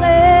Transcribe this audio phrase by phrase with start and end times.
[0.00, 0.33] Ta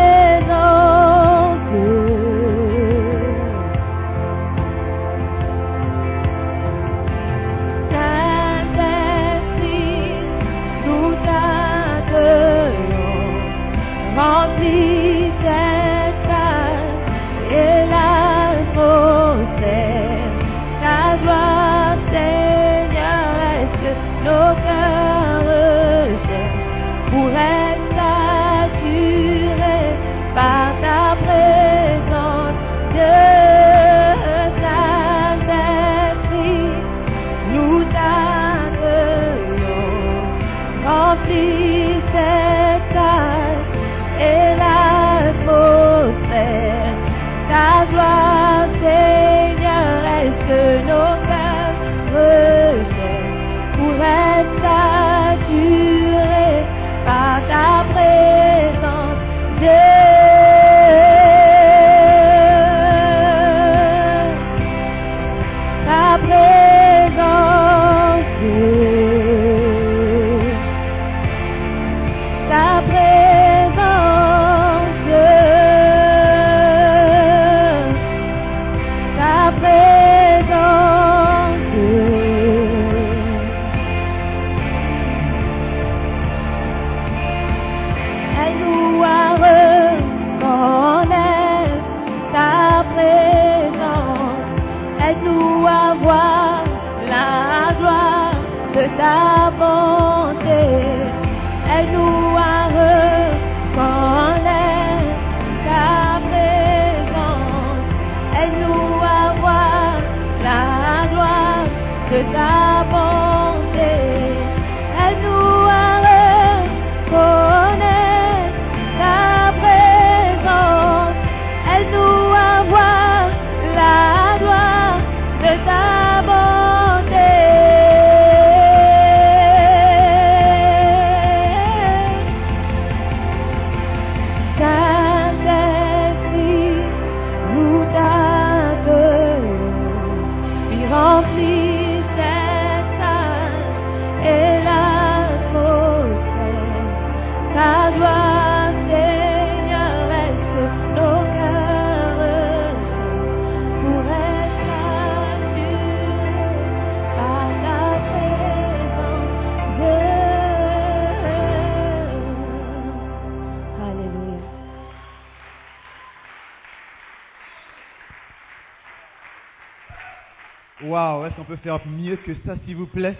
[171.54, 173.16] peut faire mieux que ça, s'il vous plaît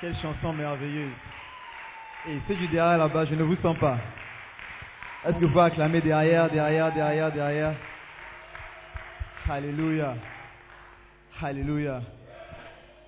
[0.00, 1.12] Quelle chanson merveilleuse.
[2.28, 3.98] Et ceux du derrière là-bas, je ne vous sens pas.
[5.24, 7.74] Est-ce que vous pouvez acclamer derrière, derrière, derrière, derrière?
[9.48, 10.14] Alléluia.
[11.42, 12.02] Alléluia.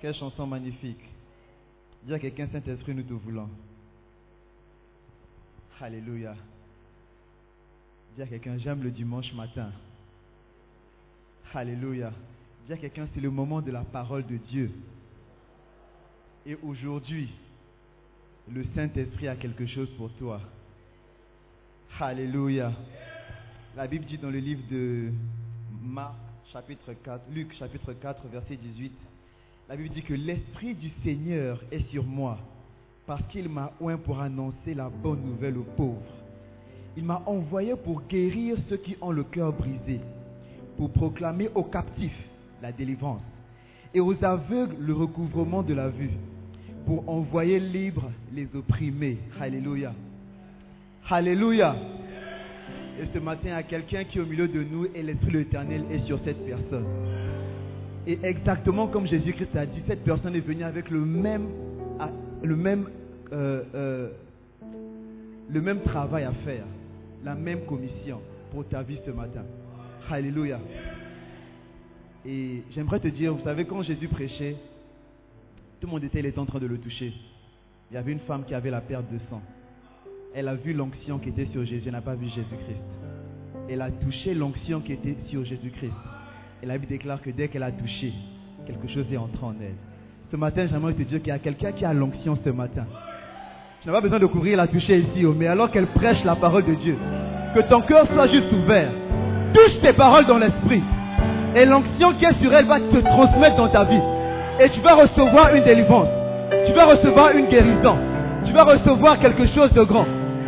[0.01, 1.03] Quelle chanson magnifique.
[2.03, 3.49] Dis à quelqu'un, Saint-Esprit, nous te voulons.
[5.79, 6.33] Alléluia.
[8.15, 9.71] Dis à quelqu'un, j'aime le dimanche matin.
[11.53, 12.11] Alléluia.
[12.69, 14.71] Dis quelqu'un, c'est le moment de la parole de Dieu.
[16.45, 17.29] Et aujourd'hui,
[18.51, 20.39] le Saint-Esprit a quelque chose pour toi.
[21.99, 22.71] Alléluia.
[23.75, 25.11] La Bible dit dans le livre de
[25.83, 26.15] Marc,
[26.51, 28.91] chapitre 4, Luc, chapitre 4, verset 18,
[29.69, 32.37] la Bible dit que l'Esprit du Seigneur est sur moi,
[33.05, 36.01] parce qu'il m'a oint pour annoncer la bonne nouvelle aux pauvres.
[36.97, 39.99] Il m'a envoyé pour guérir ceux qui ont le cœur brisé,
[40.77, 42.30] pour proclamer aux captifs
[42.61, 43.21] la délivrance
[43.93, 46.11] et aux aveugles le recouvrement de la vue,
[46.85, 49.17] pour envoyer libres les opprimés.
[49.39, 49.93] Alléluia.
[51.09, 51.75] Alléluia.
[52.99, 55.83] Et ce matin, a quelqu'un qui est au milieu de nous et l'Esprit de l'Éternel
[55.91, 56.85] est sur cette personne.
[58.07, 61.47] Et exactement comme Jésus-Christ a dit, cette personne est venue avec le même,
[62.41, 62.85] le même,
[63.31, 64.09] euh, euh,
[65.49, 66.65] le même travail à faire,
[67.23, 68.19] la même commission
[68.51, 69.43] pour ta vie ce matin.
[70.09, 70.59] Alléluia.
[72.25, 74.55] Et j'aimerais te dire, vous savez, quand Jésus prêchait,
[75.79, 77.13] tout le monde était était en train de le toucher.
[77.89, 79.41] Il y avait une femme qui avait la perte de sang.
[80.35, 82.81] Elle a vu l'onction qui était sur Jésus, elle n'a pas vu Jésus-Christ.
[83.69, 85.93] Elle a touché l'onction qui était sur Jésus-Christ.
[86.61, 88.13] Et la Bible déclare que dès qu'elle a touché,
[88.67, 89.75] quelque chose est entré en elle.
[90.29, 92.85] Ce matin, j'aimerais te dire qu'il y a quelqu'un qui a l'onction ce matin.
[93.81, 96.35] Tu n'as pas besoin de courir la toucher ici, oh, mais alors qu'elle prêche la
[96.35, 96.95] parole de Dieu,
[97.55, 98.91] que ton cœur soit juste ouvert.
[99.53, 100.81] Touche tes paroles dans l'esprit.
[101.55, 104.01] Et l'onction qui est sur elle va te transmettre dans ta vie.
[104.59, 106.07] Et tu vas recevoir une délivrance.
[106.65, 107.97] Tu vas recevoir une guérison.
[108.45, 110.05] Tu vas recevoir quelque chose de grand.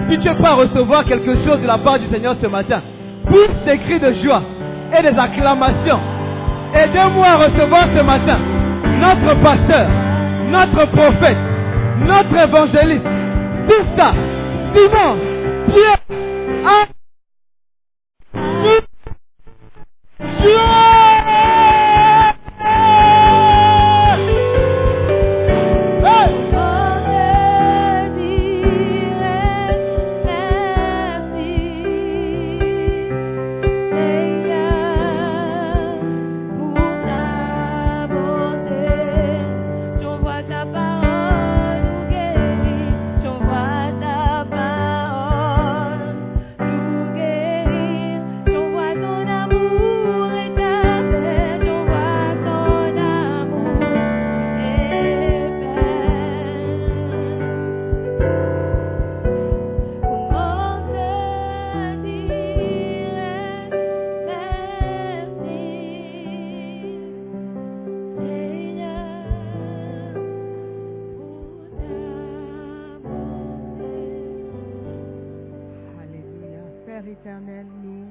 [0.10, 2.82] Si tu à recevoir quelque chose de la part du Seigneur ce matin,
[3.28, 4.42] pousse des cris de joie
[4.98, 6.00] et des acclamations.
[6.74, 8.40] Aidez-moi à recevoir ce matin
[9.00, 9.88] notre pasteur,
[10.50, 11.38] notre prophète,
[12.06, 13.08] notre évangéliste,
[13.68, 14.14] tout ça,
[14.74, 15.18] Simon,
[15.68, 16.00] Pierre,
[77.22, 78.06] Père éternel, nous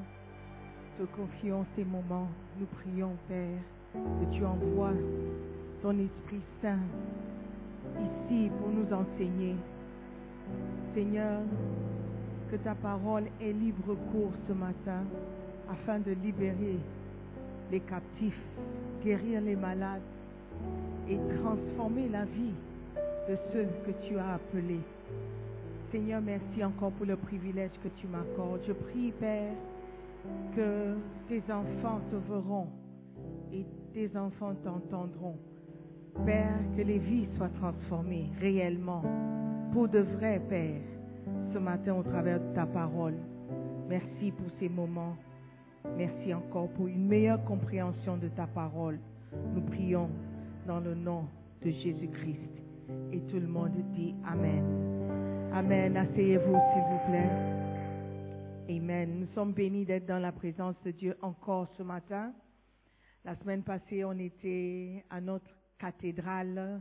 [0.98, 2.28] te confions ces moments.
[2.58, 3.58] Nous prions, Père,
[3.94, 4.92] que tu envoies
[5.82, 6.78] ton Esprit Saint
[8.00, 9.56] ici pour nous enseigner.
[10.94, 11.40] Seigneur,
[12.50, 15.04] que ta parole ait libre cours ce matin
[15.70, 16.78] afin de libérer
[17.70, 18.42] les captifs,
[19.04, 20.02] guérir les malades,
[21.08, 22.54] et transformer la vie
[23.28, 24.80] de ceux que tu as appelés.
[25.92, 28.62] Seigneur, merci encore pour le privilège que tu m'accordes.
[28.66, 29.52] Je prie, Père,
[30.56, 30.96] que
[31.28, 32.68] tes enfants te verront
[33.52, 35.36] et tes enfants t'entendront.
[36.24, 39.02] Père, que les vies soient transformées réellement,
[39.74, 40.80] pour de vrai, Père,
[41.52, 43.18] ce matin au travers de ta parole.
[43.90, 45.16] Merci pour ces moments.
[45.98, 48.98] Merci encore pour une meilleure compréhension de ta parole.
[49.54, 50.08] Nous prions
[50.66, 51.26] dans le nom
[51.62, 52.62] de Jésus-Christ.
[53.12, 55.01] Et tout le monde dit Amen.
[55.54, 55.96] Amen.
[55.96, 57.30] Asseyez-vous, s'il vous plaît.
[58.76, 59.20] Amen.
[59.20, 62.32] Nous sommes bénis d'être dans la présence de Dieu encore ce matin.
[63.24, 66.80] La semaine passée, on était à notre cathédrale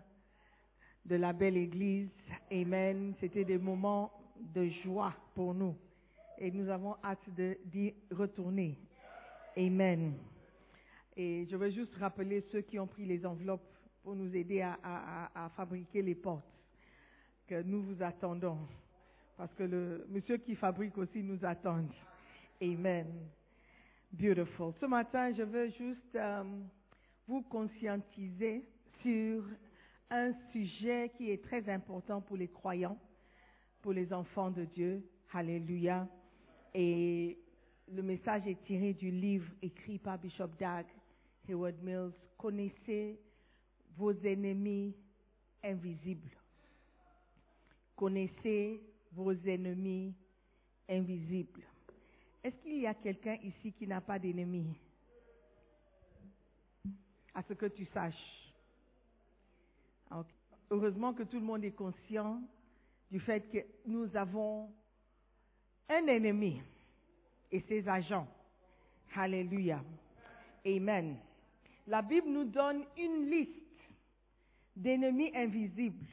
[1.05, 2.09] de la belle église.
[2.51, 3.13] Amen.
[3.19, 4.11] C'était des moments
[4.53, 5.75] de joie pour nous.
[6.37, 7.29] Et nous avons hâte
[7.65, 8.77] d'y retourner.
[9.57, 10.13] Amen.
[11.17, 13.67] Et je veux juste rappeler ceux qui ont pris les enveloppes
[14.01, 16.45] pour nous aider à- à fabriquer les portes,
[17.65, 18.57] nous vous attendons.
[19.37, 21.85] Parce que le monsieur qui fabrique aussi nous attend.
[22.61, 23.07] Amen.
[24.11, 24.73] Beautiful.
[24.79, 26.43] Ce matin, je veux juste euh,
[27.27, 28.63] vous conscientiser
[29.01, 29.43] sur
[30.09, 32.97] un sujet qui est très important pour les croyants,
[33.81, 35.03] pour les enfants de Dieu.
[35.33, 36.07] Alléluia.
[36.73, 37.37] Et
[37.91, 40.85] le message est tiré du livre écrit par Bishop Dag
[41.47, 42.13] Heward Mills.
[42.37, 43.19] Connaissez
[43.97, 44.95] vos ennemis
[45.63, 46.40] invisibles.
[48.01, 48.81] Connaissez
[49.11, 50.15] vos ennemis
[50.89, 51.61] invisibles.
[52.43, 54.75] Est-ce qu'il y a quelqu'un ici qui n'a pas d'ennemis?
[57.35, 58.51] À ce que tu saches.
[60.09, 60.25] Ok.
[60.71, 62.41] Heureusement que tout le monde est conscient
[63.11, 64.71] du fait que nous avons
[65.87, 66.59] un ennemi
[67.51, 68.27] et ses agents.
[69.15, 69.79] Alléluia.
[70.65, 71.17] Amen.
[71.85, 73.79] La Bible nous donne une liste
[74.75, 76.07] d'ennemis invisibles.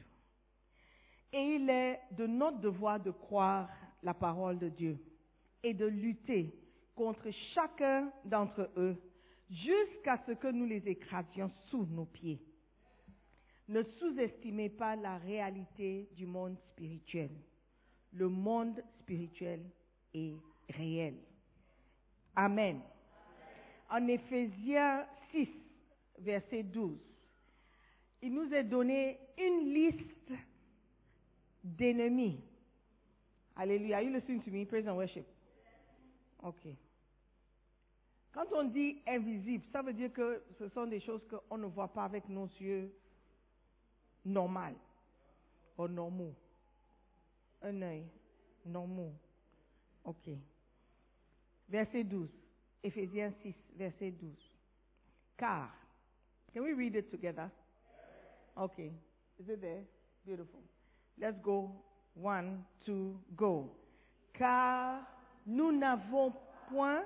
[1.31, 3.69] Et il est de notre devoir de croire
[4.03, 4.97] la parole de Dieu
[5.63, 6.53] et de lutter
[6.95, 8.95] contre chacun d'entre eux
[9.49, 12.41] jusqu'à ce que nous les écrasions sous nos pieds.
[13.67, 17.29] Ne sous-estimez pas la réalité du monde spirituel.
[18.13, 19.61] Le monde spirituel
[20.13, 20.35] est
[20.69, 21.15] réel.
[22.35, 22.81] Amen.
[23.91, 25.49] En Éphésiens 6,
[26.19, 26.99] verset 12,
[28.21, 30.31] il nous est donné une liste
[31.77, 32.39] d'ennemis.
[33.55, 33.97] Alléluia.
[33.97, 34.65] Are you listening to me?
[34.65, 35.25] Praise and worship.
[36.43, 36.75] Ok.
[38.31, 41.91] Quand on dit invisible, ça veut dire que ce sont des choses qu'on ne voit
[41.91, 42.91] pas avec nos yeux
[44.23, 44.77] normaux
[45.77, 46.35] ou normaux.
[47.61, 48.05] Un œil
[48.65, 49.13] normaux.
[50.05, 50.29] Ok.
[51.67, 52.29] Verset 12.
[52.83, 54.31] Éphésiens 6, verset 12.
[55.37, 55.69] Car.
[56.53, 57.51] Can we read it together?
[58.55, 58.91] Okay.
[59.39, 59.83] Is it there?
[60.25, 60.61] Beautiful.
[61.19, 61.71] Let's go.
[62.15, 63.69] One, two, go.
[64.33, 65.01] Car
[65.45, 66.33] nous n'avons
[66.69, 67.03] point,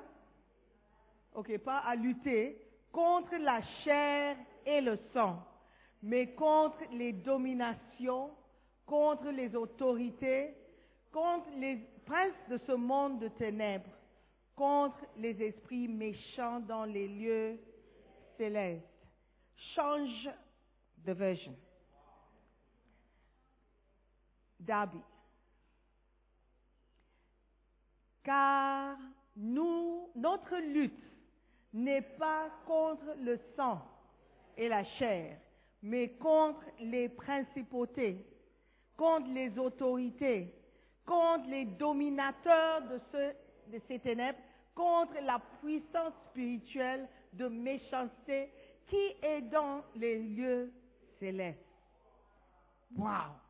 [1.33, 2.57] ok, pas à lutter
[2.91, 5.43] contre la chair et le sang,
[6.01, 8.29] mais contre les dominations,
[8.85, 10.55] contre les autorités,
[11.11, 13.89] contre les princes de ce monde de ténèbres,
[14.55, 17.59] contre les esprits méchants dans les lieux
[18.37, 18.83] célestes.
[19.75, 20.29] Change
[21.05, 21.55] de version.
[24.65, 24.99] Darby.
[28.23, 28.97] Car
[29.35, 30.93] nous, notre lutte
[31.73, 33.81] n'est pas contre le sang
[34.55, 35.37] et la chair,
[35.81, 38.25] mais contre les principautés,
[38.95, 40.53] contre les autorités,
[41.05, 42.99] contre les dominateurs de,
[43.75, 44.39] de ces ténèbres,
[44.75, 48.49] contre la puissance spirituelle de méchanceté
[48.87, 50.71] qui est dans les lieux
[51.19, 51.59] célestes.
[52.95, 53.42] Wow!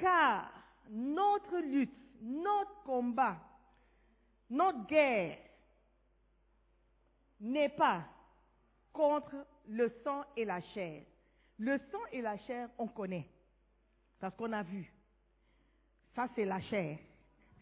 [0.00, 0.50] Car
[0.90, 3.36] notre lutte, notre combat,
[4.50, 5.38] notre guerre
[7.40, 8.04] n'est pas
[8.92, 11.04] contre le sang et la chair.
[11.58, 13.28] Le sang et la chair, on connaît,
[14.20, 14.92] parce qu'on a vu.
[16.14, 16.98] Ça, c'est la chair.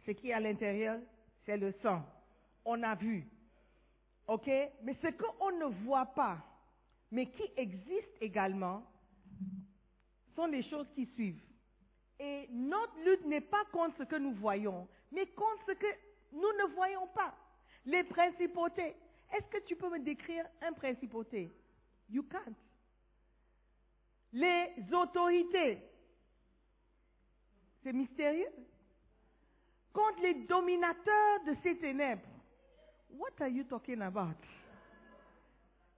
[0.05, 0.99] Ce qui est à l'intérieur,
[1.45, 2.05] c'est le sang.
[2.65, 3.27] On a vu.
[4.29, 4.47] OK?
[4.47, 6.39] Mais ce qu'on ne voit pas,
[7.11, 8.83] mais qui existe également,
[10.35, 11.43] sont les choses qui suivent.
[12.19, 15.87] Et notre lutte n'est pas contre ce que nous voyons, mais contre ce que
[16.33, 17.35] nous ne voyons pas.
[17.85, 18.95] Les principautés.
[19.33, 21.53] Est-ce que tu peux me décrire un principauté?
[22.09, 22.57] You can't.
[24.33, 25.79] Les autorités.
[27.83, 28.51] C'est mystérieux.
[29.93, 32.29] Contre les dominateurs de ces ténèbres.
[33.11, 34.37] What are you talking about?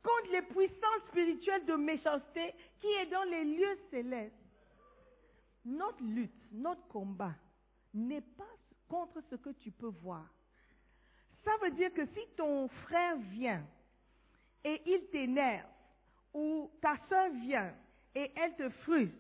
[0.09, 4.35] contre les puissances spirituelles de méchanceté qui est dans les lieux célestes.
[5.69, 7.35] Notre lutte, notre combat
[7.93, 8.45] n'est pas
[8.89, 10.27] contre ce que tu peux voir.
[11.45, 13.63] Ça veut dire que si ton frère vient
[14.65, 15.69] et il t'énerve,
[16.33, 17.75] ou ta soeur vient
[18.15, 19.15] et elle te frustre,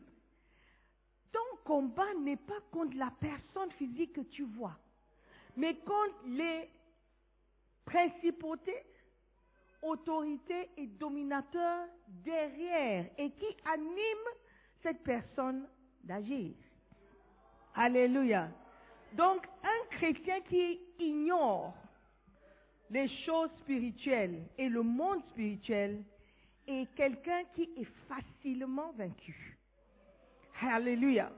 [1.33, 4.78] ton combat n'est pas contre la personne physique que tu vois,
[5.57, 6.71] mais contre les
[7.85, 8.85] principautés,
[9.83, 14.35] autorités et dominateurs derrière et qui animent
[14.83, 15.69] cette personne
[16.09, 16.55] d'agir.
[17.75, 18.49] Alléluia.
[19.12, 21.75] Donc, un chrétien qui ignore
[22.91, 26.03] les choses spirituelles et le monde spirituel
[26.67, 29.59] est quelqu'un qui est facilement vaincu.
[30.61, 31.31] Alléluia.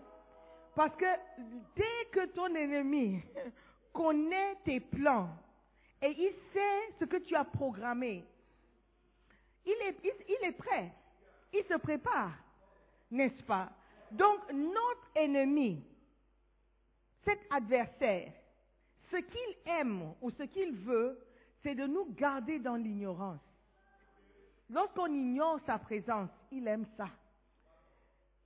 [0.75, 1.13] Parce que
[1.77, 3.21] dès que ton ennemi
[3.93, 5.29] connaît tes plans
[6.01, 8.25] et il sait ce que tu as programmé,
[9.67, 10.93] il est, il, il est prêt.
[11.53, 12.33] Il se prépare,
[13.11, 13.71] n'est-ce pas?
[14.13, 15.85] Donc notre ennemi,
[17.25, 18.33] cet adversaire,
[19.11, 21.19] ce qu'il aime ou ce qu'il veut,
[21.63, 23.41] c'est de nous garder dans l'ignorance.
[24.71, 27.09] Lorsqu'on ignore sa présence, il aime ça.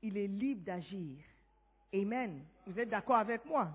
[0.02, 1.18] Il est libre d'agir.
[1.92, 2.44] Amen.
[2.66, 3.68] Vous êtes d'accord avec moi?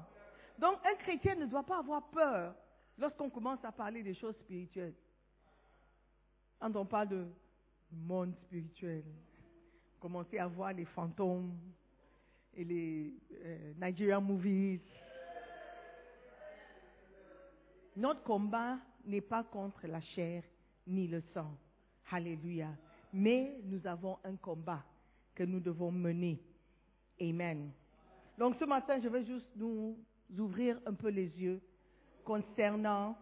[0.57, 2.53] Donc un chrétien ne doit pas avoir peur
[2.97, 4.95] lorsqu'on commence à parler des choses spirituelles.
[6.59, 7.27] Quand on parle de
[7.91, 9.05] monde spirituel,
[9.99, 11.51] commencez à voir les fantômes
[12.53, 14.79] et les euh, Nigerian movies.
[17.95, 20.43] Notre combat n'est pas contre la chair
[20.87, 21.51] ni le sang.
[22.11, 22.69] Alléluia.
[23.13, 24.83] Mais nous avons un combat
[25.35, 26.39] que nous devons mener.
[27.21, 27.71] Amen.
[28.37, 29.97] Donc ce matin, je vais juste nous
[30.37, 31.61] ouvrir un peu les yeux
[32.23, 33.17] concernant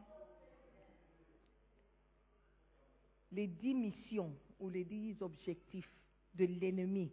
[3.31, 5.96] les dix missions ou les dix objectifs
[6.37, 7.11] de l'ennemi.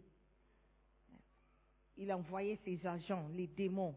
[1.97, 3.95] Il a envoyé ses agents, les démons,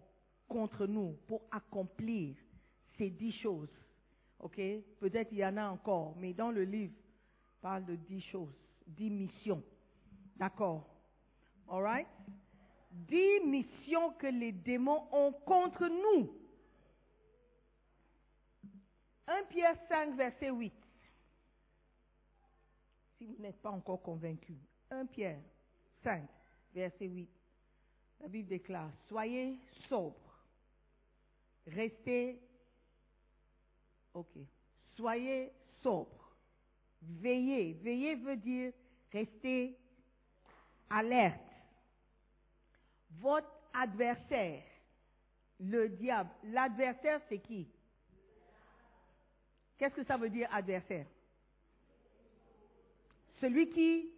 [0.48, 2.36] contre nous pour accomplir
[2.96, 3.70] ces dix choses.
[4.40, 4.60] OK?
[5.00, 6.94] Peut-être il y en a encore, mais dans le livre,
[7.60, 8.54] parle de dix choses,
[8.86, 9.62] dix missions.
[10.36, 10.88] D'accord?
[11.68, 12.06] All right?
[12.90, 16.32] Dix missions que les démons ont contre nous.
[19.26, 20.72] 1 Pierre 5, verset 8.
[23.18, 24.56] Si vous n'êtes pas encore convaincu.
[24.90, 25.40] 1 Pierre
[26.02, 26.28] 5,
[26.74, 27.28] verset 8.
[28.20, 30.44] La Bible déclare, soyez sobres,
[31.66, 32.40] restez,
[34.12, 34.38] ok,
[34.96, 36.36] soyez sobres,
[37.00, 37.74] veillez.
[37.74, 38.72] Veillez veut dire
[39.12, 39.78] rester
[40.90, 41.40] alerte.
[43.10, 44.64] Votre adversaire,
[45.60, 47.68] le diable, l'adversaire c'est qui?
[49.76, 51.06] Qu'est-ce que ça veut dire adversaire?
[53.40, 54.17] Celui qui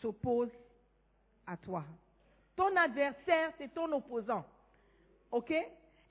[0.00, 0.50] s'oppose
[1.46, 1.84] à toi.
[2.56, 4.44] Ton adversaire, c'est ton opposant.
[5.30, 5.50] OK?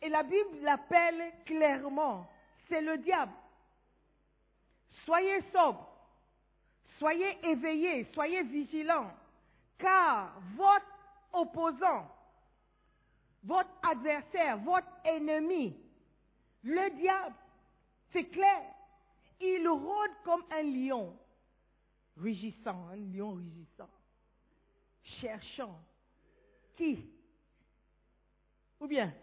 [0.01, 2.29] Et la Bible l'appelle clairement,
[2.69, 3.33] c'est le diable.
[5.05, 5.87] Soyez sobres,
[6.99, 9.11] soyez éveillés, soyez vigilants,
[9.77, 10.85] car votre
[11.33, 12.07] opposant,
[13.43, 15.75] votre adversaire, votre ennemi,
[16.63, 17.35] le diable,
[18.11, 18.63] c'est clair,
[19.39, 21.15] il rôde comme un lion,
[22.17, 23.89] rugissant, un lion rugissant,
[25.21, 25.79] cherchant
[26.75, 27.09] qui?
[28.79, 29.13] Ou bien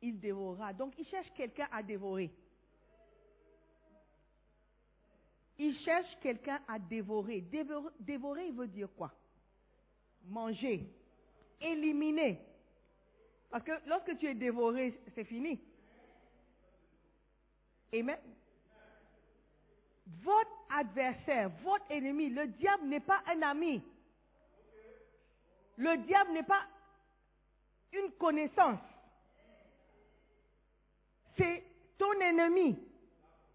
[0.00, 0.72] Il dévorera.
[0.72, 2.30] Donc il cherche quelqu'un à dévorer.
[5.58, 7.40] Il cherche quelqu'un à dévorer.
[8.00, 8.50] dévorer.
[8.52, 9.12] Veut dire quoi?
[10.24, 10.88] Manger,
[11.60, 12.40] éliminer.
[13.50, 15.60] Parce que lorsque tu es dévoré, c'est fini.
[17.92, 18.18] Amen.
[20.22, 23.82] Votre adversaire, votre ennemi, le diable n'est pas un ami.
[25.76, 26.62] Le diable n'est pas
[27.92, 28.80] une connaissance.
[31.36, 31.64] C'est
[31.96, 32.76] ton ennemi,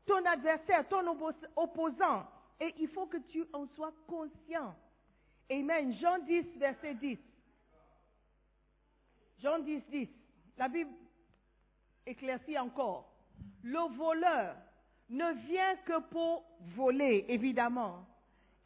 [0.05, 1.05] ton adversaire, ton
[1.55, 2.25] opposant.
[2.59, 4.73] Et il faut que tu en sois conscient.
[5.49, 5.93] Amen.
[5.99, 7.17] Jean 10, verset 10.
[9.39, 10.09] Jean 10, 10.
[10.57, 10.91] La Bible
[12.05, 13.09] éclaircit encore.
[13.63, 14.55] Le voleur
[15.13, 16.43] ne vient que pour
[16.76, 18.06] voler, évidemment,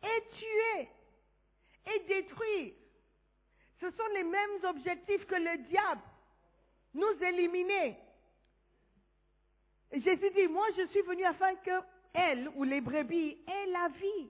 [0.02, 0.90] et tuer,
[1.94, 2.74] et détruire.
[3.82, 6.02] Ce sont les mêmes objectifs que le diable.
[6.94, 7.98] Nous éliminer.
[9.92, 11.82] Jésus dit, moi je suis venu afin que
[12.14, 14.30] elle ou les brebis aient la vie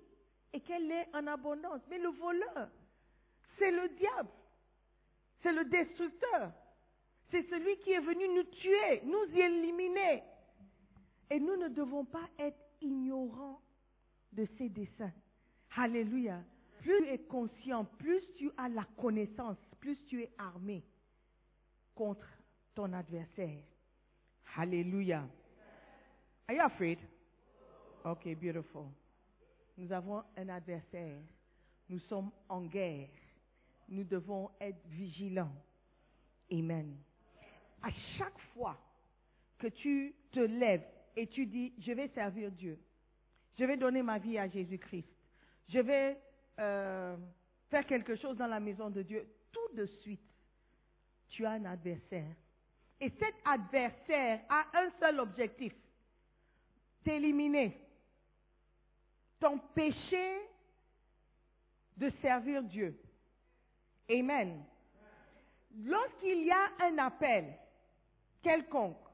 [0.54, 1.82] et qu'elle ait en abondance.
[1.90, 2.70] Mais le voleur,
[3.58, 4.30] c'est le diable.
[5.44, 6.52] C'est le destructeur.
[7.30, 10.24] C'est celui qui est venu nous tuer, nous éliminer.
[11.30, 13.62] Et nous ne devons pas être ignorants
[14.32, 15.14] de ses desseins.
[15.76, 16.42] Alléluia.
[16.80, 20.84] Plus tu es conscient, plus tu as la connaissance, plus tu es armé
[21.96, 22.28] contre
[22.74, 23.64] ton adversaire.
[24.56, 25.28] Alléluia.
[26.48, 27.00] Are you afraid?
[28.06, 28.86] Okay, beautiful.
[29.78, 31.18] Nous avons un adversaire.
[31.90, 33.10] Nous sommes en guerre.
[33.90, 35.54] Nous devons être vigilants.
[36.52, 36.96] Amen.
[37.82, 38.78] À chaque fois
[39.58, 40.86] que tu te lèves
[41.18, 42.80] et tu dis, je vais servir Dieu,
[43.58, 45.08] je vais donner ma vie à Jésus-Christ,
[45.68, 46.18] je vais
[46.60, 47.18] euh,
[47.70, 50.22] faire quelque chose dans la maison de Dieu, tout de suite,
[51.30, 52.36] tu as un adversaire.
[53.02, 55.74] Et cet adversaire a un seul objectif,
[57.04, 57.76] t'éliminer,
[59.40, 60.38] t'empêcher
[61.98, 62.96] de servir Dieu.
[64.10, 64.64] Amen.
[65.84, 67.58] Lorsqu'il y a un appel
[68.44, 69.07] quelconque,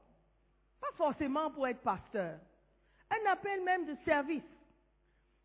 [0.84, 2.38] pas forcément pour être pasteur,
[3.10, 4.42] un appel même de service.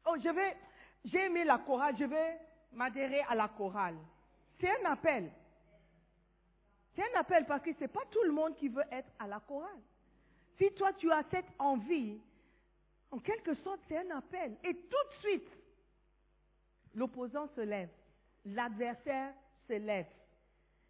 [0.06, 0.58] Oh, je vais,
[1.06, 2.39] j'ai aimé la chorale, je vais
[2.73, 3.97] m'adhérer à la chorale.
[4.60, 5.32] C'est un appel.
[6.95, 9.39] C'est un appel parce que c'est pas tout le monde qui veut être à la
[9.39, 9.80] chorale.
[10.58, 12.19] Si toi tu as cette envie,
[13.12, 14.58] en quelque sorte c'est un appel.
[14.63, 15.52] Et tout de suite,
[16.95, 17.89] l'opposant se lève.
[18.45, 19.34] L'adversaire
[19.67, 20.08] se lève.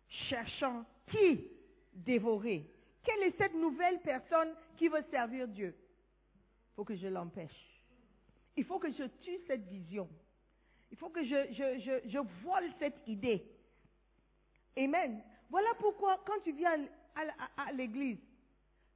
[0.07, 1.51] Cherchant qui
[1.93, 2.65] dévorer.
[3.03, 5.75] Quelle est cette nouvelle personne qui veut servir Dieu?
[6.71, 7.81] Il faut que je l'empêche.
[8.55, 10.09] Il faut que je tue cette vision.
[10.91, 13.43] Il faut que je, je, cette idée.
[14.77, 15.23] Amen.
[15.49, 16.85] Voilà pourquoi quand tu viens
[17.15, 17.21] à,
[17.61, 18.19] à- à l'église,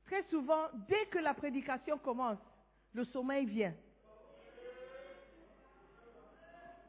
[0.06, 2.39] très souvent, dès que la prédication commence,
[2.94, 3.74] le sommeil vient.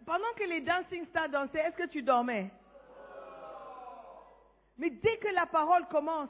[0.04, 2.50] Pendant que les dancing stars dansaient, est-ce que tu dormais?
[4.76, 6.28] Mais dès que la parole commence,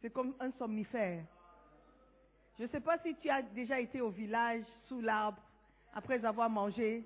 [0.00, 1.24] c'est comme un somnifère.
[2.58, 5.40] Je ne sais pas si tu as déjà été au village, sous l'arbre,
[5.94, 7.04] après avoir mangé,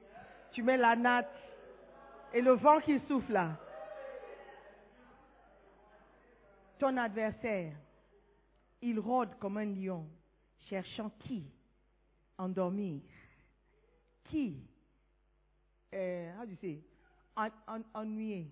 [0.52, 1.30] tu mets la natte
[2.32, 3.56] et le vent qui souffle là.
[6.78, 7.72] Ton adversaire,
[8.82, 10.06] il rôde comme un lion,
[10.68, 11.44] cherchant qui
[12.36, 13.00] endormir,
[14.24, 14.58] qui,
[15.94, 16.80] euh, say,
[17.36, 18.50] en, en- ennuyer,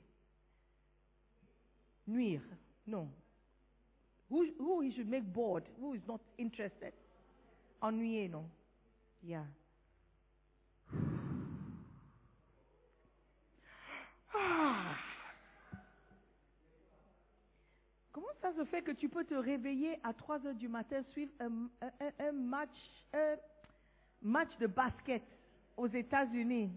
[2.06, 2.42] nuire,
[2.86, 3.10] non.
[4.32, 6.94] Who, who he should make bored, who is not interested?
[7.82, 8.46] Ennuyer, non?
[9.22, 9.44] Yeah.
[14.34, 14.96] Ah.
[18.12, 21.32] Comment ça se fait que tu peux te réveiller à 3 heures du matin, suivre
[21.38, 21.68] un,
[22.32, 22.70] match,
[24.58, 25.22] de basket
[25.76, 26.70] aux États-Unis,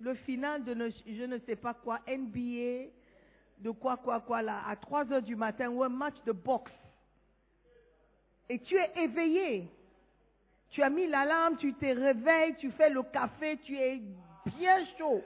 [0.00, 0.74] le final de
[1.06, 2.90] je ne sais pas quoi, NBA,
[3.58, 6.72] de quoi, quoi, quoi là, à 3 heures du matin, ou un match de boxe.
[8.48, 9.68] Et tu es éveillé.
[10.70, 14.00] Tu as mis l'alarme, tu te réveilles, tu fais le café, tu es
[14.58, 15.22] bien chaud.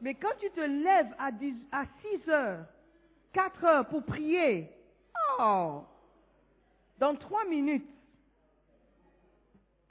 [0.00, 1.84] Mais quand tu te lèves à, 10 à
[2.24, 2.64] 6 heures,
[3.32, 4.68] 4 heures pour prier,
[5.38, 5.84] oh,
[6.98, 7.88] dans 3 minutes,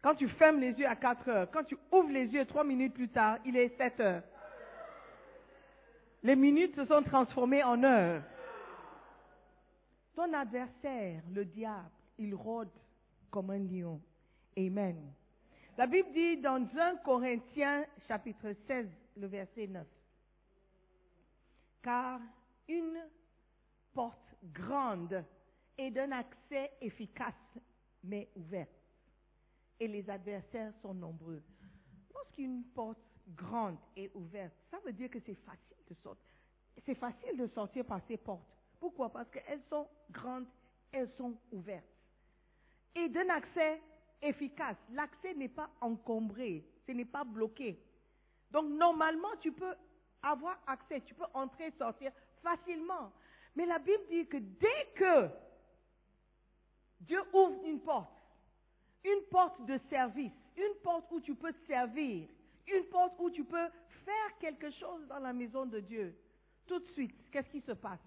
[0.01, 2.93] quand tu fermes les yeux à 4 heures, quand tu ouvres les yeux 3 minutes
[2.93, 4.23] plus tard, il est 7 heures.
[6.23, 8.21] Les minutes se sont transformées en heures.
[10.19, 12.67] Ton adversaire, le diable, il rôde
[13.31, 14.01] comme un lion.
[14.57, 15.13] Amen.
[15.77, 19.87] La Bible dit dans 1 Corinthiens chapitre 16, le verset 9.
[21.81, 22.19] Car
[22.67, 23.01] une
[23.93, 25.23] porte grande
[25.77, 27.57] et d'un accès efficace
[28.03, 28.69] mais ouverte.
[29.79, 31.41] Et les adversaires sont nombreux.
[32.13, 32.99] Lorsqu'une porte
[33.37, 36.33] grande est ouverte, ça veut dire que c'est facile de sortir.
[36.85, 38.58] C'est facile de sortir par ces portes.
[38.79, 39.11] Pourquoi?
[39.11, 40.47] Parce qu'elles sont grandes,
[40.91, 41.85] elles sont ouvertes.
[42.95, 43.81] Et d'un accès
[44.21, 44.77] efficace.
[44.91, 47.79] L'accès n'est pas encombré, ce n'est pas bloqué.
[48.51, 49.75] Donc normalement, tu peux
[50.21, 52.11] avoir accès, tu peux entrer, sortir
[52.41, 53.11] facilement.
[53.55, 55.29] Mais la Bible dit que dès que
[57.01, 58.11] Dieu ouvre une porte,
[59.03, 62.27] une porte de service, une porte où tu peux servir,
[62.67, 63.69] une porte où tu peux
[64.05, 66.15] faire quelque chose dans la maison de Dieu,
[66.67, 67.99] tout de suite, qu'est-ce qui se passe?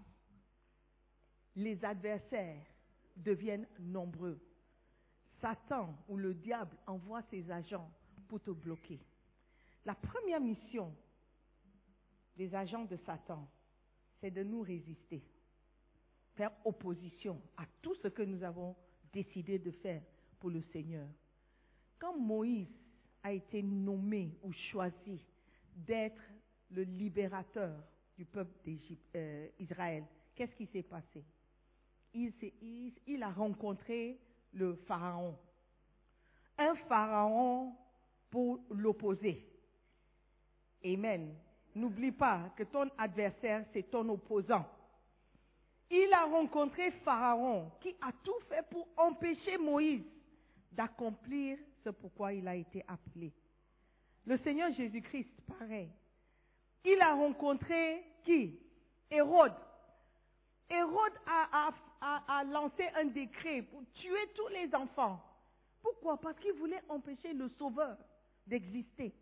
[1.56, 2.64] Les adversaires
[3.16, 4.40] deviennent nombreux.
[5.40, 7.90] Satan ou le diable envoie ses agents
[8.28, 9.00] pour te bloquer.
[9.84, 10.94] La première mission
[12.36, 13.46] des agents de Satan,
[14.20, 15.22] c'est de nous résister,
[16.36, 18.76] faire opposition à tout ce que nous avons
[19.12, 20.02] décidé de faire
[20.38, 21.08] pour le Seigneur.
[21.98, 22.68] Quand Moïse
[23.22, 25.24] a été nommé ou choisi
[25.74, 26.22] d'être
[26.70, 27.84] le libérateur
[28.16, 31.24] du peuple d'Israël, qu'est-ce qui s'est passé?
[32.14, 34.18] Il, a rencontré
[34.52, 35.36] le Pharaon.
[36.58, 37.74] un pharaon
[38.30, 39.46] pour l'opposer.
[40.84, 41.34] Amen.
[41.74, 44.66] N'oublie pas que ton adversaire, c'est ton opposant.
[45.90, 50.04] Il a rencontré Pharaon qui a tout fait pour empêcher Moïse
[50.70, 53.32] d'accomplir ce pourquoi il a été appelé.
[54.24, 55.90] Le Seigneur Jésus-Christ, pareil.
[56.84, 58.58] Il a rencontré qui?
[59.10, 59.54] Hérode.
[60.72, 65.22] Hérode a, lancé un décret pour tuer tous les enfants.
[65.82, 66.18] Pourquoi?
[66.18, 67.96] Parce qu'il voulait empêcher le Sauveur
[68.46, 69.14] d'exister.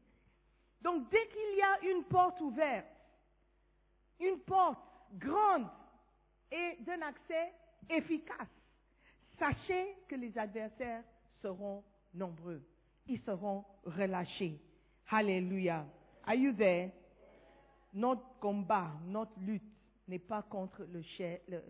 [0.81, 2.87] Donc dès qu'il y a une porte ouverte,
[4.21, 4.79] une porte
[5.15, 5.67] grande
[6.53, 7.53] et d'un accès
[7.89, 8.49] efficace,
[9.39, 11.03] sachez que les adversaires
[11.43, 11.83] seront
[12.15, 12.63] nombreux.
[13.07, 14.61] Ils seront relâchés.
[15.11, 15.85] Alléluia.
[16.25, 16.93] Are you there?
[17.93, 19.70] Notre combat, notre lutte
[20.11, 20.87] n'est pas contre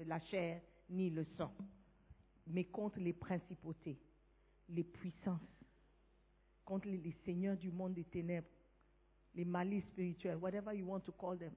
[0.07, 1.55] la chair ni le sang,
[2.47, 3.99] mais contre les principautés,
[4.71, 5.41] les puissances,
[6.65, 8.49] contre les, les seigneurs du monde des ténèbres,
[9.35, 11.53] les malices spirituels, whatever you want to call them.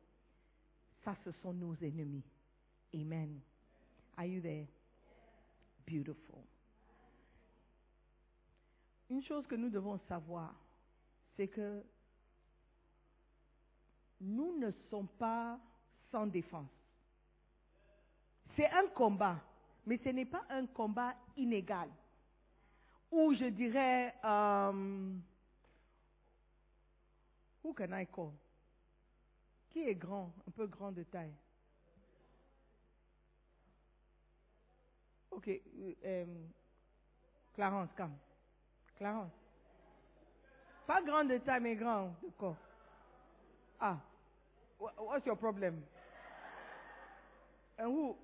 [1.03, 2.23] Ça, ce sont nos ennemis.
[2.93, 3.39] Amen.
[4.17, 4.67] Are you there?
[5.87, 6.43] Beautiful.
[9.09, 10.53] Une chose que nous devons savoir,
[11.35, 11.83] c'est que
[14.21, 15.59] nous ne sommes pas
[16.13, 16.69] sans défense.
[18.55, 19.37] C'est un combat,
[19.87, 21.89] mais ce n'est pas un combat inégal.
[23.11, 25.15] Ou je dirais, euh,
[27.63, 28.31] who can I call?
[29.71, 31.33] Qui est grand, un peu grand de taille?
[35.31, 35.49] Ok,
[36.05, 36.25] euh,
[37.55, 38.15] Clarence, come.
[38.97, 39.31] Clarence.
[40.87, 42.57] Pas grand de taille, mais grand de corps.
[43.79, 43.97] Ah,
[44.79, 45.81] wha- what's your problem?
[47.79, 48.17] Who?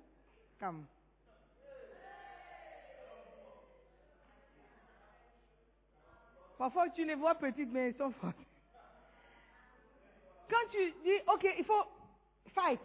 [0.58, 0.86] Come.
[6.58, 8.36] Parfois, tu les vois petites, mais ils sont fortes.
[10.50, 11.84] Quand tu dis, OK, il faut
[12.54, 12.80] fight.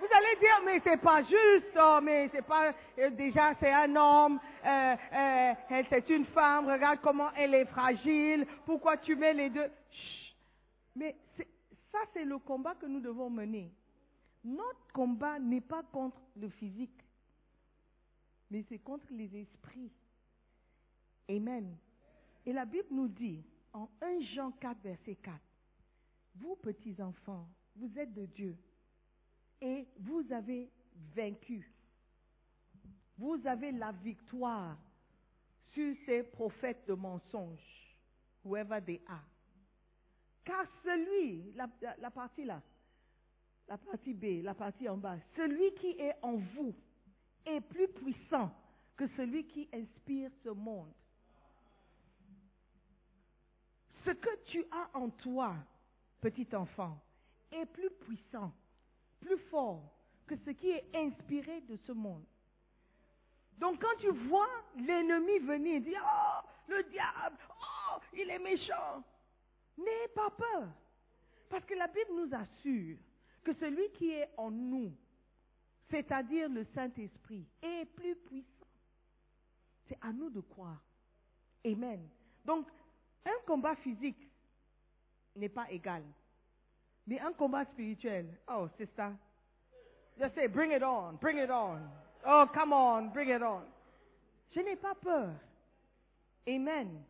[0.00, 3.94] Vous allez dire, mais c'est pas juste, oh, mais c'est pas, euh, déjà c'est un
[3.94, 9.50] homme, euh, euh, c'est une femme, regarde comment elle est fragile, pourquoi tu mets les
[9.50, 9.70] deux.
[10.96, 11.14] Mais
[11.92, 13.70] ça c'est le combat que nous devons mener.
[14.44, 17.00] Notre combat n'est pas contre le physique,
[18.50, 19.92] mais c'est contre les esprits.
[21.28, 21.76] Amen.
[22.44, 25.38] Et la Bible nous dit, en 1 Jean 4, verset 4,
[26.36, 28.56] vous petits enfants, vous êtes de Dieu
[29.60, 30.70] et vous avez
[31.14, 31.72] vaincu.
[33.16, 34.76] Vous avez la victoire
[35.72, 37.96] sur ces prophètes de mensonges,
[38.44, 39.24] whoever they are.
[40.44, 42.60] Car celui, la, partie là,
[43.68, 46.74] la partie B, la partie en bas, celui qui est en vous
[47.46, 48.50] est plus puissant
[48.96, 50.92] que celui qui inspire ce monde.
[54.04, 55.54] Ce que tu as en toi,
[56.20, 56.98] petit enfant,
[57.50, 58.52] est plus puissant,
[59.20, 59.82] plus fort
[60.26, 62.24] que ce qui est inspiré de ce monde.
[63.58, 69.04] Donc quand tu vois l'ennemi venir dire, oh, le diable, oh, il est méchant,
[69.78, 70.68] n'aie pas peur.
[71.48, 72.98] Parce que la Bible nous assure
[73.44, 74.92] que celui qui est en nous,
[75.90, 78.66] c'est-à-dire le Saint-Esprit, est plus puissant.
[79.88, 80.82] C'est à nous de croire.
[81.64, 82.08] Amen.
[82.44, 82.66] Donc,
[83.24, 84.28] un combat physique
[85.36, 86.02] n'est pas égal.
[87.06, 89.12] Mais un combat spirituel, oh, c'est ça.
[90.18, 91.80] Just say, bring it on, bring it on.
[92.26, 93.62] Oh, come on, bring it on.
[94.54, 95.30] Je n'ai pas peur.
[96.46, 97.02] Amen.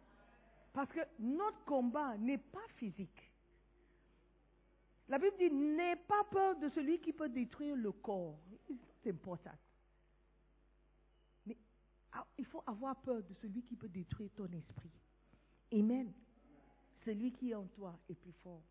[0.73, 3.22] Parce que notre combat n'est pas physique.
[5.09, 8.39] La Bible dit, n'aie pas peur de celui qui peut détruire le corps.
[9.03, 9.57] C'est important.
[11.47, 11.57] Mais
[12.13, 14.91] ah, il faut avoir peur de celui qui peut détruire ton esprit.
[15.73, 16.13] Amen.
[17.05, 18.63] Celui qui est en toi est plus fort.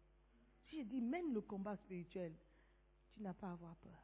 [0.69, 2.31] Si je dis mène le combat spirituel,
[3.13, 4.03] tu n'as pas à avoir peur.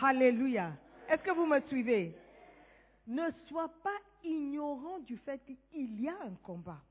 [0.00, 0.76] Alléluia.
[1.08, 2.14] Est-ce que vous me suivez?
[3.06, 6.82] Ne sois pas ignorant du fait qu'il y a un combat.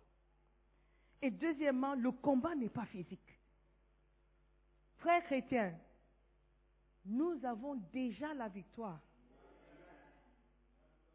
[1.21, 3.37] Et deuxièmement, le combat n'est pas physique.
[4.97, 5.73] Frères chrétiens,
[7.05, 8.99] nous avons déjà la victoire.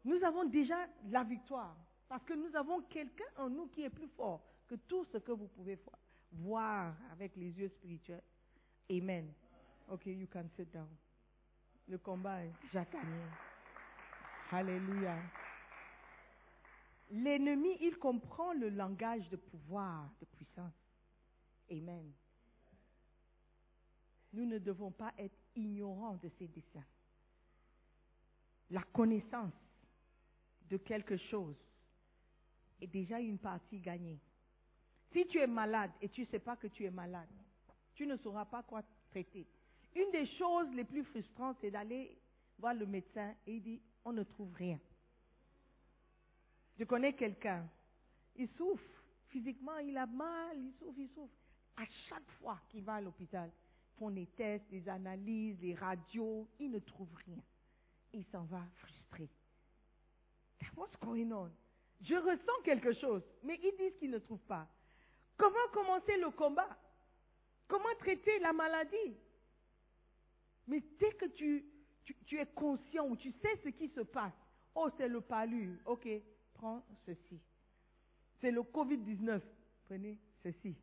[0.05, 0.77] Nous avons déjà
[1.09, 1.75] la victoire.
[2.07, 5.31] Parce que nous avons quelqu'un en nous qui est plus fort que tout ce que
[5.31, 5.91] vous pouvez vo-
[6.33, 8.23] voir avec les yeux spirituels.
[8.91, 9.31] Amen.
[9.89, 10.87] Ok, you can sit down.
[11.87, 13.23] Le combat est déjà gagné.
[14.51, 15.17] Alléluia.
[17.11, 20.73] L'ennemi, il comprend le langage de pouvoir, de puissance.
[21.71, 22.11] Amen.
[24.33, 26.85] Nous ne devons pas être ignorants de ses desseins.
[28.71, 29.53] La connaissance
[30.69, 31.55] de quelque chose
[32.81, 34.19] est déjà une partie gagnée.
[35.11, 37.29] Si tu es malade et tu ne sais pas que tu es malade,
[37.93, 39.45] tu ne sauras pas quoi traiter.
[39.95, 42.17] Une des choses les plus frustrantes, c'est d'aller
[42.57, 44.79] voir le médecin et il dit, on ne trouve rien.
[46.79, 47.69] Je connais quelqu'un,
[48.35, 48.83] il souffre
[49.29, 51.33] physiquement, il a mal, il souffre, il souffre.
[51.77, 53.51] À chaque fois qu'il va à l'hôpital,
[53.97, 57.41] font des tests, des analyses, des radios, il ne trouve rien.
[58.13, 59.29] Il s'en va frustré.
[60.75, 61.51] What's going on?
[62.01, 64.67] Je ressens quelque chose, mais ils disent qu'ils ne trouvent pas.
[65.37, 66.77] Comment commencer le combat?
[67.67, 69.17] Comment traiter la maladie?
[70.67, 71.65] Mais dès que tu,
[72.03, 74.33] tu, tu es conscient ou tu sais ce qui se passe,
[74.75, 76.07] oh c'est le palu, ok,
[76.53, 77.39] prends ceci.
[78.41, 79.41] C'est le Covid-19,
[79.85, 80.75] prenez ceci.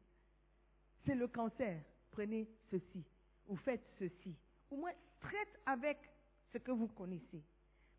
[1.05, 1.83] C'est le cancer,
[2.21, 3.03] prenez ceci.
[3.49, 4.37] Ou faites ceci.
[4.71, 5.99] Au moins, traite avec
[6.53, 7.43] ce que vous connaissez.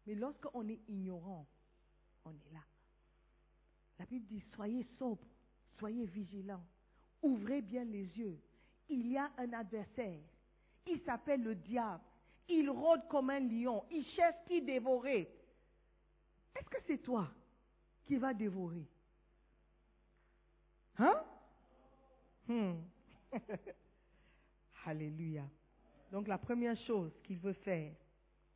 [0.06, 1.48] Mais lorsqu'on est ignorant,
[2.26, 2.64] on est là.
[3.98, 5.24] La Bible dit, soyez sobre,
[5.80, 6.64] soyez vigilants,
[7.24, 8.40] ouvrez bien les yeux.
[8.90, 10.22] Il y a un adversaire.
[10.86, 12.04] Il s'appelle le diable.
[12.48, 13.84] Il rôde comme un lion.
[13.90, 15.34] Il cherche qui dévorer.
[16.56, 17.28] Est-ce que c'est toi
[18.06, 18.86] qui vas dévorer?
[21.00, 21.24] Hein?
[22.48, 22.74] Hmm.
[24.86, 25.48] Alléluia.
[26.12, 27.94] Donc la première chose qu'il veut faire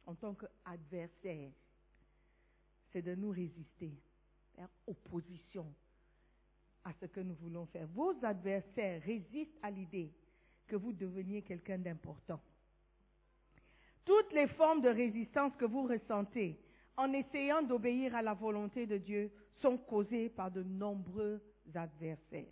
[0.06, 1.52] en tant qu'adversaire,
[2.92, 3.92] c'est de nous résister,
[4.56, 5.66] faire opposition
[6.84, 7.88] à ce que nous voulons faire.
[7.88, 10.12] Vos adversaires résistent à l'idée
[10.68, 12.40] que vous deveniez quelqu'un d'important.
[14.04, 16.60] Toutes les formes de résistance que vous ressentez
[16.96, 21.42] en essayant d'obéir à la volonté de Dieu sont causées par de nombreux
[21.74, 22.46] adversaires.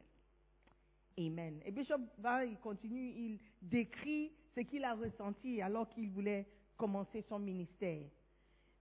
[1.18, 1.62] Amen.
[1.66, 6.48] Et Bishop va, il continue, il décrit ce qu'il a ressenti alors qu'il voulait
[6.78, 8.02] commencer son ministère.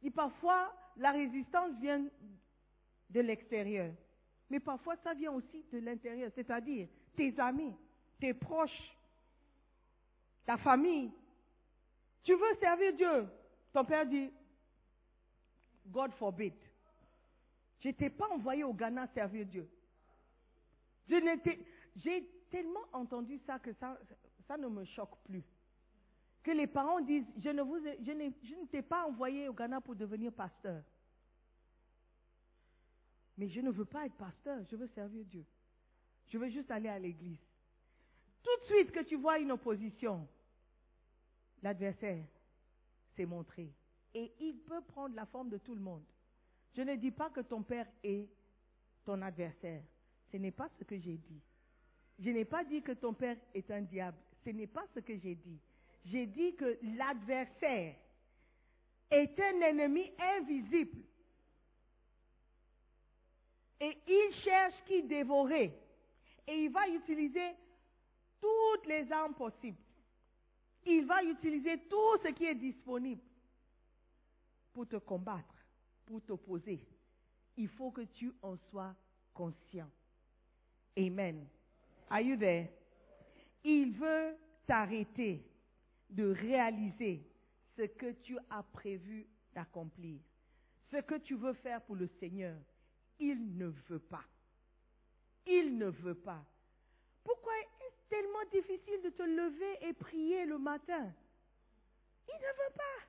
[0.02, 2.04] Et parfois, la résistance vient
[3.10, 3.92] de l'extérieur,
[4.48, 7.74] mais parfois ça vient aussi de l'intérieur, c'est-à-dire tes amis,
[8.18, 8.96] tes proches,
[10.46, 11.10] ta famille.
[12.22, 13.28] Tu veux servir Dieu.
[13.72, 14.30] Ton père dit,
[15.86, 16.54] God forbid.
[17.80, 19.68] Je t'ai pas envoyé au Ghana servir Dieu.
[21.08, 21.58] Je n'étais,
[21.96, 23.98] j'ai tellement entendu ça que ça,
[24.58, 25.44] ne me choque plus.
[26.42, 29.48] Que les parents disent, je ne vous, ai- je n'ai- je ne t'ai pas envoyé
[29.48, 30.82] au Ghana pour devenir pasteur.
[33.38, 35.44] Mais je ne veux pas être pasteur, je veux servir Dieu.
[36.28, 37.38] Je veux juste aller à l'église.
[38.42, 40.28] Tout de suite que tu vois une opposition,
[41.62, 42.24] l'adversaire
[43.16, 43.72] s'est montré.
[44.14, 46.04] Et il peut prendre la forme de tout le monde.
[46.74, 48.28] Je ne dis pas que ton père est
[49.04, 49.82] ton adversaire.
[50.30, 51.40] Ce n'est pas ce que j'ai dit.
[52.18, 54.18] Je n'ai pas dit que ton père est un diable.
[54.44, 55.58] Ce n'est pas ce que j'ai dit.
[56.04, 57.94] J'ai dit que l'adversaire
[59.10, 60.98] est un ennemi invisible.
[63.80, 65.72] Et il cherche qui dévorer.
[66.46, 67.54] Et il va utiliser
[68.40, 69.78] toutes les armes possibles.
[70.86, 73.22] Il va utiliser tout ce qui est disponible
[74.72, 75.54] pour te combattre,
[76.06, 76.84] pour t'opposer.
[77.56, 78.94] Il faut que tu en sois
[79.32, 79.90] conscient.
[80.96, 81.46] Amen.
[82.12, 82.36] Are you?
[83.64, 85.42] Il veut t'arrêter
[86.10, 87.26] de réaliser
[87.74, 90.20] ce que tu as prévu d'accomplir,
[90.90, 92.54] ce que tu veux faire pour le Seigneur.
[93.18, 94.24] Il ne veut pas.
[95.46, 96.44] Il ne veut pas.
[97.24, 101.14] Pourquoi est-ce tellement difficile de te lever et prier le matin?
[102.28, 103.06] Il ne veut pas.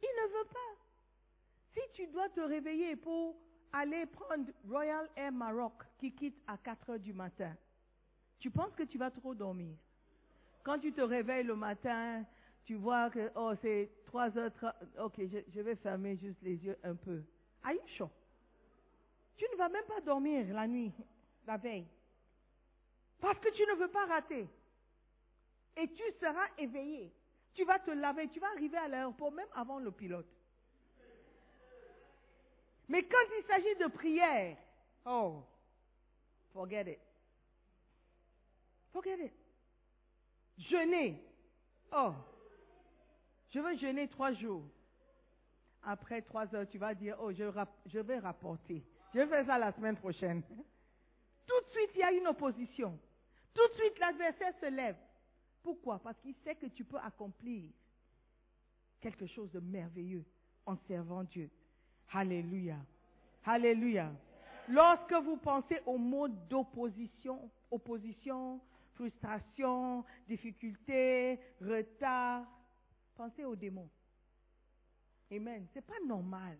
[0.00, 0.74] Il ne veut pas.
[1.74, 3.36] Si tu dois te réveiller pour
[3.72, 7.54] aller prendre Royal Air Maroc qui quitte à 4 heures du matin,
[8.38, 9.76] tu penses que tu vas trop dormir?
[10.62, 12.24] Quand tu te réveilles le matin,
[12.64, 16.56] tu vois que oh, c'est 3 heures, 30, ok, je, je vais fermer juste les
[16.56, 17.22] yeux un peu.
[17.62, 18.10] Are you sure?
[19.36, 20.92] Tu ne vas même pas dormir la nuit,
[21.46, 21.86] la veille.
[23.20, 24.48] Parce que tu ne veux pas rater.
[25.76, 27.12] Et tu seras éveillé.
[27.54, 30.26] Tu vas te laver, tu vas arriver à l'aéroport même avant le pilote.
[32.88, 34.56] Mais quand il s'agit de prière,
[35.06, 35.42] oh,
[36.52, 36.98] forget it.
[38.92, 39.32] Forget it.
[40.58, 41.18] Jeûner,
[41.92, 42.12] oh,
[43.50, 44.64] je veux jeûner trois jours.
[45.82, 48.84] Après trois heures, tu vas dire, oh, je, vais rapporter.
[49.12, 50.42] Je vais faire ça la semaine prochaine.
[51.46, 52.98] Tout de suite, il y a une opposition.
[53.52, 54.96] Tout de suite, l'adversaire se lève.
[55.62, 55.98] Pourquoi?
[55.98, 57.70] Parce qu'il sait que tu peux accomplir
[59.00, 60.24] quelque chose de merveilleux
[60.64, 61.50] en servant Dieu.
[62.14, 62.76] Alléluia.
[63.44, 64.12] Alléluia.
[64.68, 68.60] Lorsque vous pensez au mot d'opposition, opposition,
[68.94, 72.44] frustration, difficulté, retard,
[73.16, 73.88] pensez aux démons.
[75.32, 75.66] Amen.
[75.72, 76.56] C'est pas normal.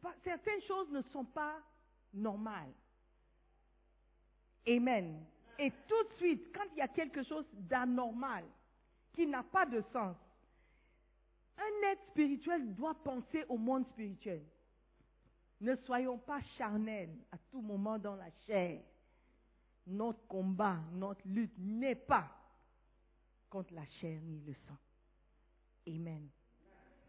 [0.00, 1.60] Pas, certaines choses ne sont pas
[2.12, 2.72] normales.
[4.66, 5.24] Amen.
[5.58, 8.44] Et tout de suite, quand il y a quelque chose d'anormal,
[9.12, 10.16] qui n'a pas de sens,
[11.58, 14.42] un être spirituel doit penser au monde spirituel.
[15.60, 18.82] Ne soyons pas charnels à tout moment dans la chair.
[19.86, 22.28] Notre combat, notre lutte n'est pas
[23.48, 24.76] contre la chair ni le sang.
[25.88, 26.28] Amen.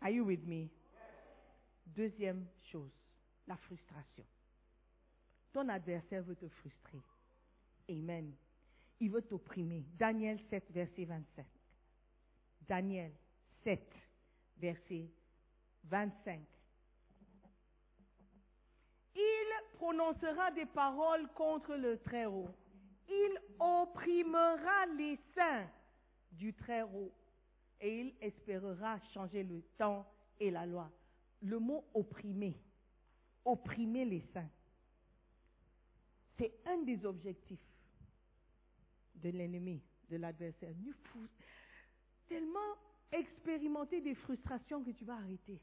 [0.01, 0.69] Are you with me?
[1.87, 2.91] Deuxième chose,
[3.47, 4.25] la frustration.
[5.51, 7.01] Ton adversaire veut te frustrer.
[7.89, 8.33] Amen.
[8.99, 9.85] Il veut t'opprimer.
[9.97, 11.45] Daniel 7, verset 25.
[12.67, 13.11] Daniel
[13.63, 13.81] 7,
[14.59, 15.09] verset
[15.85, 16.41] 25.
[19.15, 22.49] Il prononcera des paroles contre le Très-Haut.
[23.09, 25.67] Il opprimera les saints
[26.31, 27.11] du Très-Haut.
[27.79, 30.05] Et il espérera changer le temps
[30.39, 30.91] et la loi.
[31.41, 32.55] Le mot opprimer,
[33.45, 34.49] opprimer les saints,
[36.37, 37.59] c'est un des objectifs
[39.15, 40.73] de l'ennemi, de l'adversaire.
[42.27, 42.75] Tellement
[43.11, 45.61] expérimenter des frustrations que tu vas arrêter.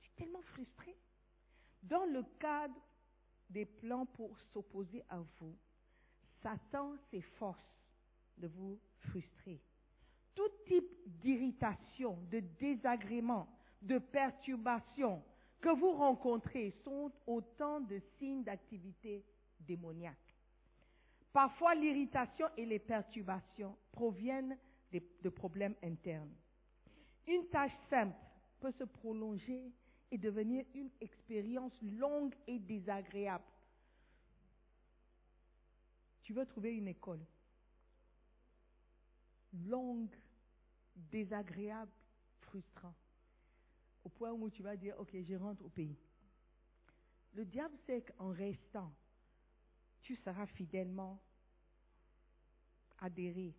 [0.00, 0.96] Tu es tellement frustré.
[1.82, 2.74] Dans le cadre
[3.48, 5.56] des plans pour s'opposer à vous,
[6.42, 7.62] Satan s'efforce
[8.38, 9.60] de vous frustrer.
[10.34, 13.48] Tout type d'irritation, de désagrément,
[13.80, 15.22] de perturbation
[15.60, 19.24] que vous rencontrez sont autant de signes d'activité
[19.60, 20.36] démoniaque.
[21.32, 24.56] Parfois, l'irritation et les perturbations proviennent
[24.92, 26.34] de problèmes internes.
[27.26, 28.16] Une tâche simple
[28.60, 29.72] peut se prolonger
[30.10, 33.44] et devenir une expérience longue et désagréable.
[36.22, 37.24] Tu veux trouver une école
[39.64, 40.14] longue,
[40.94, 41.92] désagréable,
[42.40, 42.94] frustrant,
[44.04, 45.96] au point où tu vas dire, ok, je rentre au pays.
[47.34, 48.92] Le diable sait qu'en restant,
[50.00, 51.20] tu seras fidèlement
[52.98, 53.54] adhéré,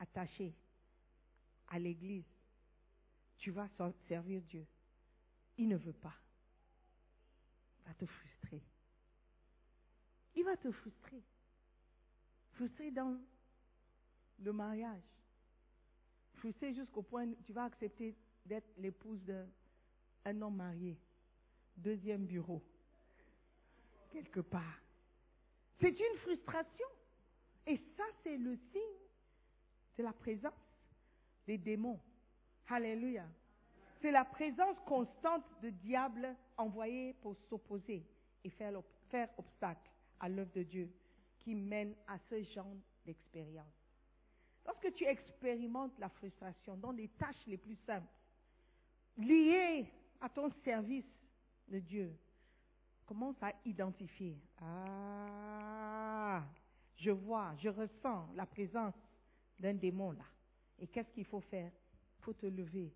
[0.00, 0.52] attaché
[1.68, 2.24] à l'Église.
[3.38, 3.68] Tu vas
[4.08, 4.66] servir Dieu.
[5.56, 6.14] Il ne veut pas.
[7.78, 8.62] Il va te frustrer.
[10.34, 11.22] Il va te frustrer.
[12.52, 13.18] Frustré dans
[14.40, 15.02] le mariage.
[16.34, 20.98] Frustré jusqu'au point où tu vas accepter d'être l'épouse d'un homme marié.
[21.76, 22.62] Deuxième bureau.
[24.10, 24.80] Quelque part.
[25.80, 26.86] C'est une frustration.
[27.66, 29.09] Et ça, c'est le signe
[30.00, 30.54] de la présence
[31.46, 32.00] des démons.
[32.68, 33.26] Alléluia.
[34.00, 38.02] C'est la présence constante de diables envoyés pour s'opposer
[38.42, 38.80] et faire
[39.36, 40.90] obstacle à l'œuvre de Dieu
[41.38, 42.74] qui mène à ce genre
[43.04, 43.66] d'expérience.
[44.64, 48.08] Lorsque tu expérimentes la frustration dans les tâches les plus simples,
[49.18, 49.86] liées
[50.20, 51.04] à ton service
[51.68, 52.16] de Dieu,
[53.04, 54.38] commence à identifier.
[54.62, 56.42] Ah,
[56.96, 58.94] je vois, je ressens la présence
[59.60, 60.24] d'un démon là.
[60.78, 61.70] Et qu'est-ce qu'il faut faire?
[62.18, 62.92] Il faut te lever,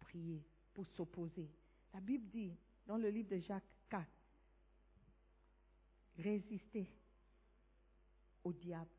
[0.00, 0.42] prier
[0.72, 1.50] pour s'opposer.
[1.92, 4.06] La Bible dit dans le livre de Jacques 4,
[6.18, 6.88] résistez
[8.44, 8.90] au diable.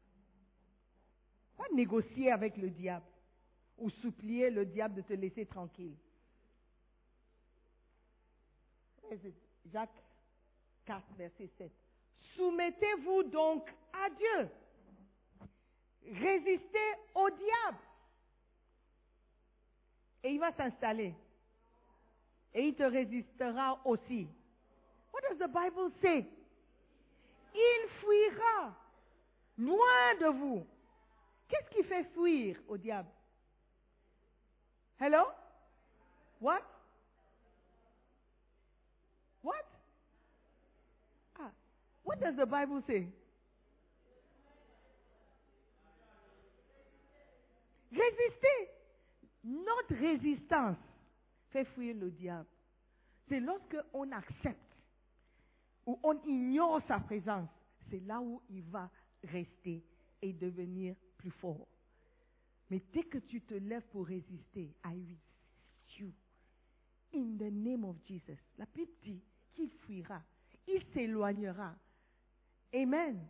[1.55, 3.05] Pas négocier avec le diable
[3.77, 5.95] ou supplier le diable de te laisser tranquille.
[9.65, 10.03] Jacques
[10.85, 11.71] 4, verset 7.
[12.35, 14.49] Soumettez-vous donc à Dieu.
[16.11, 17.77] Résistez au diable.
[20.23, 21.13] Et il va s'installer.
[22.53, 24.27] Et il te résistera aussi.
[25.11, 26.25] What does the Bible say?
[27.53, 28.75] Il fuira
[29.57, 30.65] loin de vous.
[31.47, 33.09] Qu'est-ce qui fait fuir au diable?
[34.99, 35.25] Hello?
[36.39, 36.63] What?
[39.41, 39.65] What?
[41.39, 41.51] Ah,
[42.03, 43.07] what does the Bible say?
[47.91, 48.71] Résister.
[49.43, 50.77] Notre résistance
[51.49, 52.49] fait fuir le diable.
[53.27, 54.59] C'est lorsque on accepte
[55.85, 57.49] ou on ignore sa présence,
[57.89, 58.89] c'est là où il va
[59.23, 59.83] rester
[60.21, 61.67] et devenir plus fort.
[62.69, 66.11] Mais dès que tu te lèves pour résister, I resist you.
[67.13, 68.37] In the name of Jesus.
[68.57, 69.21] La Bible dit
[69.53, 70.21] qu'il fuira,
[70.67, 71.73] il s'éloignera.
[72.73, 73.25] Amen.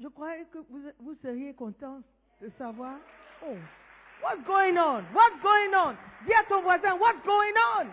[0.00, 2.02] Je croyais que vous, vous seriez content
[2.40, 2.98] de savoir.
[3.44, 3.56] Oh,
[4.20, 5.04] what's going on?
[5.12, 5.96] What's going on?
[6.26, 7.86] Dis à ton voisin, what's going on?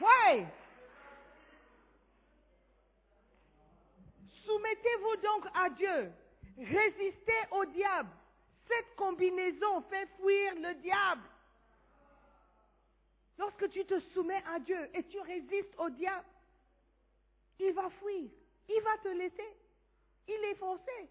[0.00, 0.46] Why?
[4.46, 6.12] Soumettez-vous donc à Dieu.
[6.58, 8.08] Résistez au diable.
[8.68, 11.22] Cette combinaison fait fuir le diable.
[13.38, 16.24] Lorsque tu te soumets à Dieu et tu résistes au diable,
[17.60, 18.30] il va fuir.
[18.68, 19.54] Il va te laisser.
[20.28, 21.08] Il est forcé.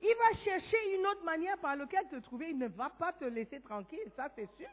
[0.00, 2.50] Il va chercher une autre manière par laquelle te trouver.
[2.50, 4.68] Il ne va pas te laisser tranquille, ça c'est sûr.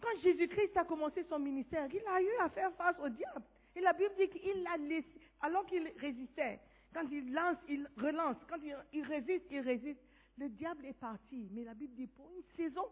[0.00, 3.42] Quand Jésus-Christ a commencé son ministère, il a eu à faire face au diable.
[3.76, 6.60] Et la Bible dit qu'il l'a laissé, alors qu'il résistait.
[6.92, 8.36] Quand il lance, il relance.
[8.48, 8.58] Quand
[8.92, 10.00] il, résiste, il résiste.
[10.38, 11.48] Le diable est parti.
[11.52, 12.86] Mais la Bible dit pour une saison.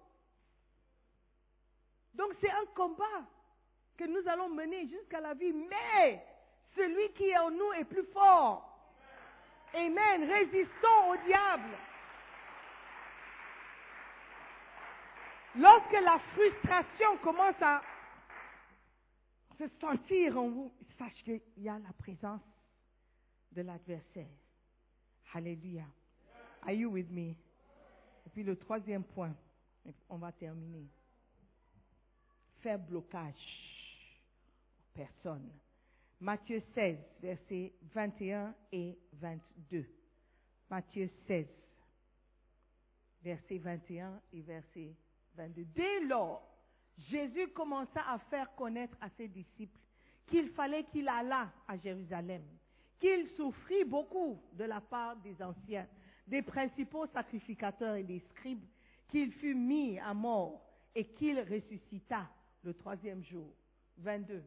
[2.15, 3.27] Donc c'est un combat
[3.97, 5.53] que nous allons mener jusqu'à la vie.
[5.53, 6.25] Mais
[6.75, 8.70] celui qui est en nous est plus fort.
[9.75, 10.31] Amen.
[10.31, 11.77] Résistons au diable.
[15.57, 17.83] Lorsque la frustration commence à
[19.59, 22.43] se sentir en vous, sache qu'il y a la présence
[23.53, 24.29] de l'adversaire.
[25.35, 25.87] Alléluia.
[26.63, 27.35] Are you with me?
[28.27, 29.35] Et puis le troisième point,
[30.09, 30.87] on va terminer.
[32.61, 33.35] Faire blocage
[34.79, 35.51] aux personnes.
[36.21, 39.87] Matthieu 16, versets 21 et 22.
[40.69, 41.47] Matthieu 16,
[43.23, 44.95] versets 21 et verset
[45.37, 45.65] 22.
[45.75, 46.47] Dès lors,
[46.99, 49.81] Jésus commença à faire connaître à ses disciples
[50.27, 52.43] qu'il fallait qu'il allât à Jérusalem,
[52.99, 55.89] qu'il souffrit beaucoup de la part des anciens,
[56.27, 58.65] des principaux sacrificateurs et des scribes,
[59.09, 60.61] qu'il fut mis à mort
[60.95, 62.29] et qu'il ressuscita
[62.63, 63.51] le troisième jour.
[63.97, 64.43] 22.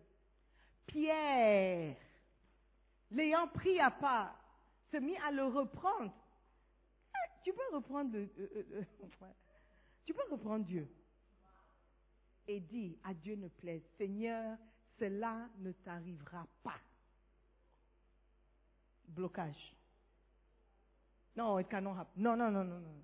[0.85, 1.95] Pierre,
[3.11, 4.39] l'ayant pris à part,
[4.91, 6.13] se mit à le reprendre.
[7.13, 8.83] Eh, Tu peux reprendre euh, euh, euh,
[10.05, 10.87] tu peux reprendre Dieu
[12.47, 14.57] et dit à Dieu ne plaise, Seigneur,
[14.99, 16.79] cela ne t'arrivera pas.
[19.07, 19.75] Blocage.
[21.35, 21.95] Non, it cannot.
[22.15, 23.03] Non, non, non, non, non.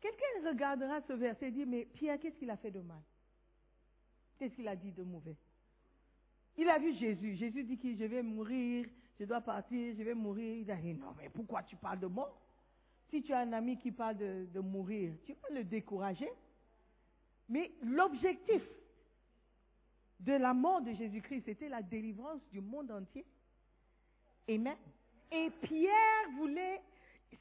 [0.00, 3.02] Quelqu'un regardera ce verset et dit, mais Pierre, qu'est-ce qu'il a fait de mal?
[4.38, 5.36] Qu'est-ce qu'il a dit de mauvais?
[6.56, 7.34] Il a vu Jésus.
[7.34, 8.86] Jésus dit que je vais mourir,
[9.18, 10.58] je dois partir, je vais mourir.
[10.58, 12.40] Il a dit, non, mais pourquoi tu parles de mort?
[13.10, 16.30] Si tu as un ami qui parle de, mourir, tu vas le décourager.
[17.48, 18.62] Mais l'objectif
[20.20, 23.26] de la mort de Jésus-Christ, c'était la délivrance du monde entier.
[24.48, 24.76] Amen.
[25.30, 26.80] Et Pierre voulait,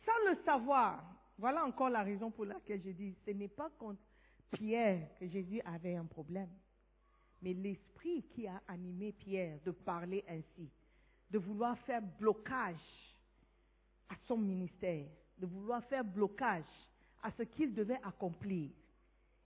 [0.05, 1.03] sans le savoir,
[1.38, 4.01] voilà encore la raison pour laquelle je dis, ce n'est pas contre
[4.51, 6.49] Pierre que Jésus avait un problème,
[7.44, 10.70] mais l'esprit qui a animé Pierre de parler ainsi,
[11.30, 13.16] de vouloir faire blocage
[14.10, 15.06] à son ministère,
[15.38, 16.64] de vouloir faire blocage
[17.22, 18.72] à ce qu'il devait accomplir.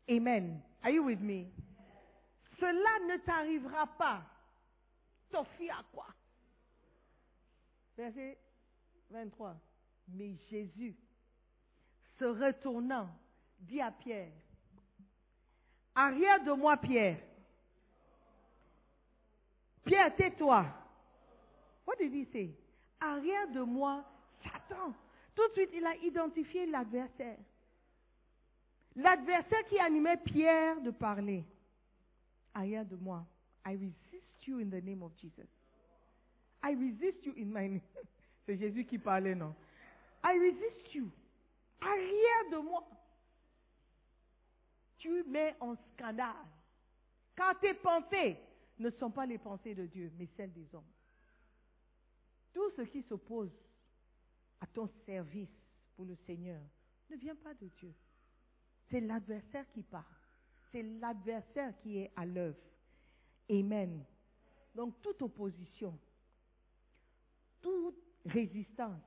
[0.07, 0.61] Amen.
[0.83, 1.47] Are you with me?
[2.59, 4.23] Cela ne t'arrivera pas.
[5.31, 6.07] Sophie à quoi?
[7.97, 8.37] Verset
[9.09, 9.57] 23.
[10.09, 10.95] Mais Jésus,
[12.19, 13.09] se retournant,
[13.59, 14.31] dit à Pierre,
[15.95, 17.17] Arrière de moi, Pierre.
[19.87, 20.65] Pierre, tais-toi.
[21.85, 22.53] What did he say?
[22.99, 24.03] Arrière de moi,
[24.43, 24.93] Satan.
[25.33, 27.37] Tout de suite, il a identifié l'adversaire.
[28.95, 31.45] L'adversaire qui animait Pierre de parler.
[32.53, 33.25] Arrière de moi.
[33.65, 35.47] I resist you in the name of Jesus.
[36.63, 37.81] I resist you in my name.
[38.45, 39.53] C'est Jésus qui parlait, non?
[40.23, 41.09] I resist you.
[41.79, 42.83] Arrière de moi.
[44.97, 46.33] Tu mets en scandale.
[47.35, 48.37] Car tes pensées
[48.79, 50.91] ne sont pas les pensées de Dieu, mais celles des hommes.
[52.53, 53.51] Tout ce qui s'oppose
[54.59, 55.49] à ton service
[55.95, 56.61] pour le Seigneur
[57.09, 57.93] ne vient pas de Dieu.
[58.89, 60.21] C'est l'adversaire qui part.
[60.71, 62.57] C'est l'adversaire qui est à l'œuvre.
[63.49, 64.03] Amen.
[64.75, 65.97] Donc toute opposition,
[67.61, 69.01] toute résistance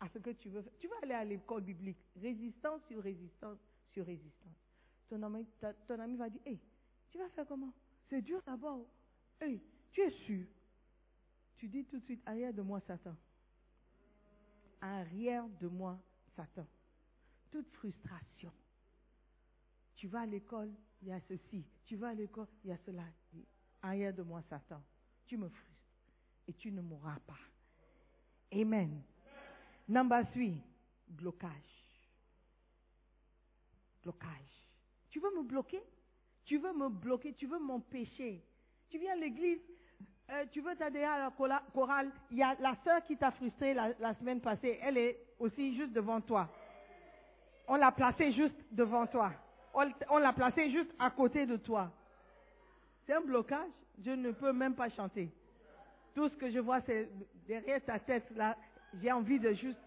[0.00, 0.72] à ce que tu veux faire.
[0.78, 1.98] Tu vas aller à l'école biblique.
[2.16, 3.58] Résistance sur résistance
[3.90, 4.56] sur résistance.
[5.08, 6.58] Ton ami, va dire, hey,
[7.10, 7.72] tu vas faire comment?
[8.08, 8.86] C'est dur d'abord.
[9.40, 9.60] Hey,
[9.92, 10.46] tu es sûr?
[11.56, 13.16] Tu dis tout de suite, arrière de moi, Satan.
[14.80, 15.98] Arrière de moi,
[16.36, 16.66] Satan.
[17.50, 18.52] Toute frustration.
[19.96, 21.64] Tu vas à l'école, il y a ceci.
[21.84, 23.04] Tu vas à l'école, il y a cela.
[23.82, 24.82] Arrière de moi, Satan.
[25.26, 25.72] Tu me frustres.
[26.46, 27.38] Et tu ne mourras pas.
[28.52, 29.02] Amen.
[29.88, 30.60] Number three,
[31.08, 31.50] blocage.
[34.02, 34.68] Blocage.
[35.08, 35.82] Tu veux me bloquer?
[36.44, 38.42] Tu veux me bloquer Tu veux m'empêcher
[38.90, 39.60] Tu viens à l'église,
[40.30, 42.10] euh, tu veux t'adhérer à la chorale.
[42.30, 44.78] Il y a la sœur qui t'a frustré la, semaine passée.
[44.82, 46.48] Elle est aussi juste devant toi.
[47.68, 49.32] On l'a placée juste devant toi.
[49.74, 51.90] On, l'a placée juste à côté de toi.
[53.06, 53.68] C'est un blocage.
[54.04, 55.30] Je ne peux même pas chanter.
[56.14, 57.08] Tout ce que je vois, c'est
[57.46, 58.56] derrière sa tête, là,
[59.02, 59.78] j'ai envie de juste...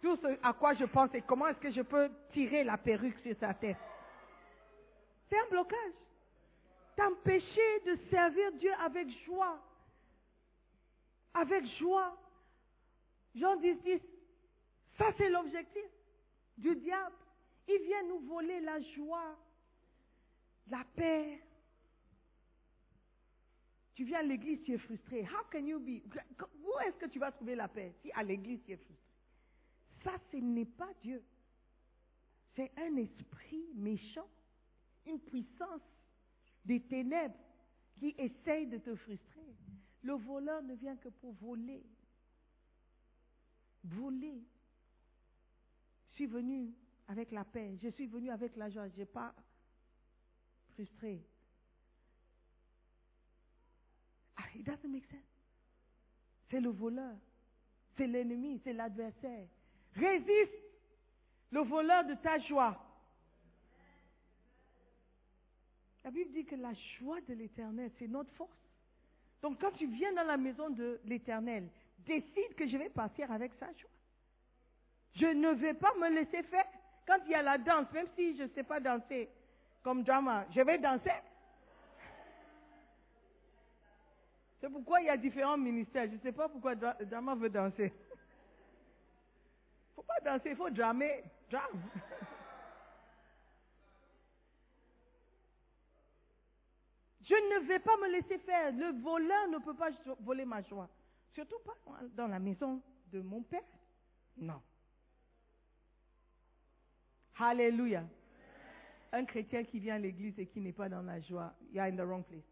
[0.00, 3.18] Tout ce à quoi je pense, c'est comment est-ce que je peux tirer la perruque
[3.20, 3.76] sur sa tête.
[5.28, 5.92] C'est un blocage.
[6.96, 9.60] T'empêcher de servir Dieu avec joie.
[11.34, 12.16] Avec joie.
[13.34, 14.00] Jean 10, 10.
[14.96, 15.90] Ça, c'est l'objectif
[16.56, 17.16] du diable.
[17.66, 19.36] Il vient nous voler la joie,
[20.68, 21.40] la paix.
[23.94, 25.22] Tu viens à l'église, tu es frustré.
[25.22, 26.02] How can you be?
[26.62, 29.04] Où est-ce que tu vas trouver la paix si à l'église tu es frustré?
[30.02, 31.22] Ça, ce n'est pas Dieu.
[32.54, 34.28] C'est un esprit méchant,
[35.06, 35.82] une puissance
[36.64, 37.34] des ténèbres
[37.98, 39.54] qui essaye de te frustrer.
[40.02, 41.82] Le voleur ne vient que pour voler.
[43.84, 44.42] Voler.
[46.10, 46.72] Je suis venu
[47.08, 47.76] avec la paix.
[47.82, 48.88] Je suis venu avec la joie.
[48.88, 49.34] Je n'ai pas
[50.70, 51.22] frustré.
[54.36, 55.20] Ah, it doesn't make sense.
[56.50, 57.16] C'est le voleur.
[57.96, 58.60] C'est l'ennemi.
[58.64, 59.48] C'est l'adversaire.
[59.94, 60.52] Résiste
[61.50, 62.78] le voleur de ta joie.
[66.04, 68.50] La Bible dit que la joie de l'éternel, c'est notre force.
[69.40, 73.52] Donc quand tu viens dans la maison de l'éternel, décide que je vais partir avec
[73.54, 73.90] sa joie.
[75.14, 76.66] Je ne vais pas me laisser faire.
[77.06, 79.28] Quand il y a la danse, même si je ne sais pas danser
[79.82, 81.10] comme drama, je vais danser.
[84.60, 86.06] C'est pourquoi il y a différents ministères.
[86.06, 87.92] Je ne sais pas pourquoi drama veut danser.
[87.92, 91.22] Il ne faut pas danser, il faut dramer.
[91.50, 91.82] Drame.
[97.24, 98.72] Je ne vais pas me laisser faire.
[98.72, 100.88] Le voleur ne peut pas voler ma joie.
[101.32, 101.74] Surtout pas
[102.14, 103.62] dans la maison de mon père.
[104.36, 104.60] Non.
[107.38, 108.04] Alléluia.
[109.12, 111.86] Un chrétien qui vient à l'église et qui n'est pas dans la joie, you are
[111.86, 112.44] in the wrong place.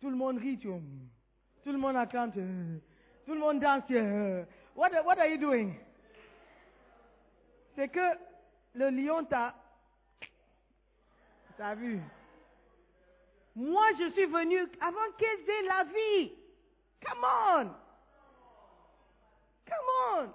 [0.00, 3.88] Tout le monde rit, Tout le monde acclame, tout le monde danse.
[4.74, 5.74] What, what are you doing?
[7.74, 8.18] C'est que
[8.74, 9.54] le lion t'a.
[11.56, 12.00] T'as vu?
[13.58, 16.32] Moi, je suis venu avant qu'elle ait la vie.
[17.04, 17.64] Come on!
[19.66, 20.32] Come on!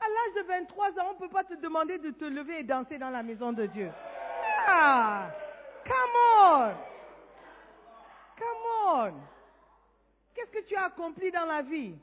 [0.00, 2.62] À l'âge de 23 ans, on ne peut pas te demander de te lever et
[2.62, 3.90] danser dans la maison de Dieu.
[4.68, 5.32] Ah!
[5.84, 5.94] Come
[6.38, 6.74] on!
[8.38, 9.12] Come on!
[10.32, 11.96] Qu'est-ce que tu as accompli dans la vie?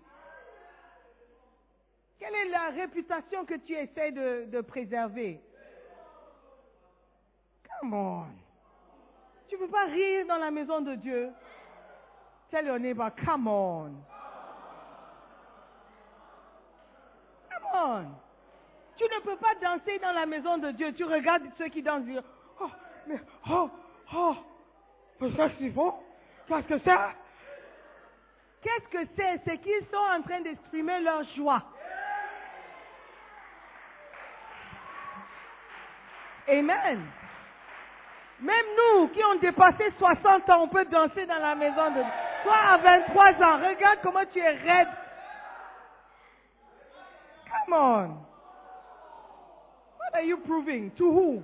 [2.20, 5.40] Quelle est la réputation que tu essaies de, de préserver?
[7.80, 8.51] Come on!
[9.52, 11.30] Tu ne peux pas rire dans la maison de Dieu.
[12.52, 13.92] Tell your neighbor, come on.
[18.96, 20.94] Tu ne peux pas danser dans la maison de Dieu.
[20.94, 22.06] Tu regardes ceux qui dansent.
[22.62, 22.70] Oh,
[23.06, 23.70] mais, oh,
[24.16, 24.36] oh,
[25.20, 25.96] mais ça c'est bon.
[26.48, 26.98] Qu'est-ce que c'est?
[28.62, 29.42] Qu'est-ce que c'est?
[29.44, 31.62] C'est qu'ils sont en train d'exprimer leur joie.
[36.48, 37.06] Amen.
[38.42, 42.02] Même nous qui ont dépassé 60 ans, on peut danser dans la maison de.
[42.44, 44.88] Toi à 23 ans, regarde comment tu es raide
[47.46, 48.08] Come on.
[50.00, 50.90] What are you proving?
[50.98, 51.44] To who?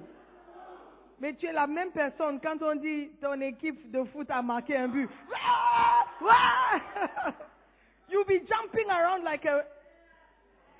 [1.20, 4.78] Mais tu es la même personne quand on dit ton équipe de foot a marqué
[4.78, 5.08] un but.
[8.10, 9.66] You'll be jumping around like a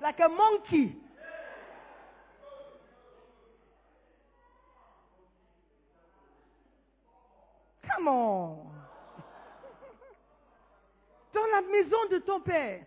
[0.00, 0.96] like a monkey.
[7.94, 8.56] Come.
[11.34, 12.84] Dans la maison de ton père,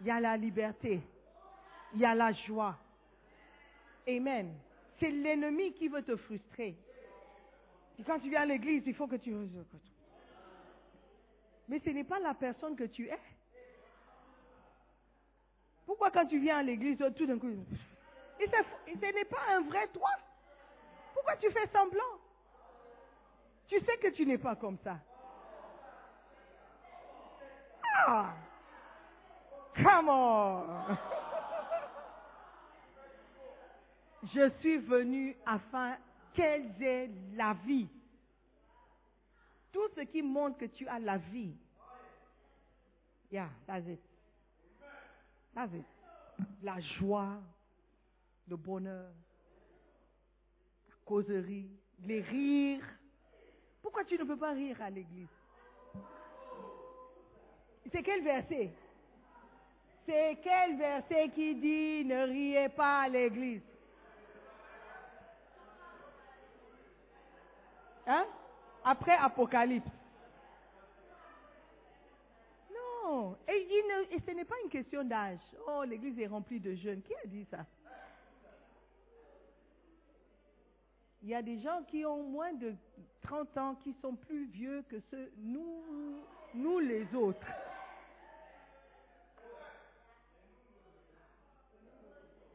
[0.00, 1.00] il y a la liberté
[1.94, 2.76] il y a la joie.
[4.08, 4.54] Amen.
[4.98, 6.76] C'est l'ennemi qui veut te frustrer.
[7.98, 9.34] Et quand tu viens à l'église, il faut que tu...
[11.68, 13.18] Mais ce n'est pas la personne que tu es.
[15.86, 17.48] Pourquoi quand tu viens à l'église, tout d'un coup...
[18.38, 20.10] Ce n'est pas un vrai toi.
[21.14, 22.18] Pourquoi tu fais semblant?
[23.70, 24.98] Tu sais que tu n'es pas comme ça.
[28.04, 28.34] Ah!
[29.76, 30.96] Come on!
[34.34, 35.96] Je suis venu afin
[36.34, 37.88] qu'elles aient la vie.
[39.72, 41.54] Tout ce qui montre que tu as la vie.
[43.30, 44.00] Yeah, that's it.
[45.54, 45.84] That's it.
[46.64, 47.40] La joie,
[48.48, 49.12] le bonheur,
[50.88, 51.70] la causerie,
[52.02, 52.99] les rires.
[53.90, 55.26] Pourquoi tu ne peux pas rire à l'église?
[57.90, 58.70] C'est quel verset?
[60.06, 63.62] C'est quel verset qui dit ne riez pas à l'église?
[68.06, 68.26] Hein?
[68.84, 69.90] Après Apocalypse.
[72.72, 73.36] Non.
[73.48, 75.40] Et, et ce n'est pas une question d'âge.
[75.66, 77.02] Oh, l'église est remplie de jeunes.
[77.02, 77.66] Qui a dit ça?
[81.22, 82.74] Il y a des gens qui ont moins de
[83.22, 84.96] 30 ans qui sont plus vieux que
[85.36, 86.22] nous,
[86.54, 87.46] nous les autres.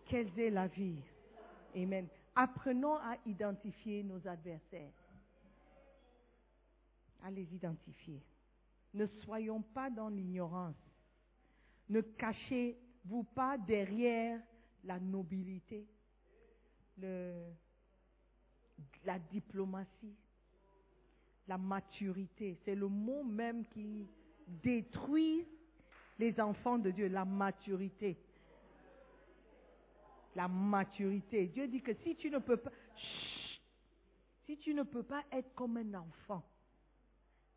[0.08, 1.02] Quelle est la vie?
[1.76, 2.08] Amen.
[2.36, 4.92] Apprenons à identifier nos adversaires.
[7.24, 8.22] À les identifier.
[8.94, 10.76] Ne soyons pas dans l'ignorance.
[11.90, 14.40] Ne cachez-vous pas derrière
[14.84, 15.88] la nobilité,
[16.98, 17.52] le,
[19.06, 20.16] la diplomatie,
[21.48, 22.58] la maturité.
[22.66, 24.08] C'est le mot même qui
[24.48, 25.48] détruit
[26.18, 28.18] les enfants de Dieu, la maturité.
[30.36, 31.48] La maturité.
[31.48, 32.72] Dieu dit que si tu ne peux pas,
[34.46, 36.44] si tu ne peux pas être comme un enfant,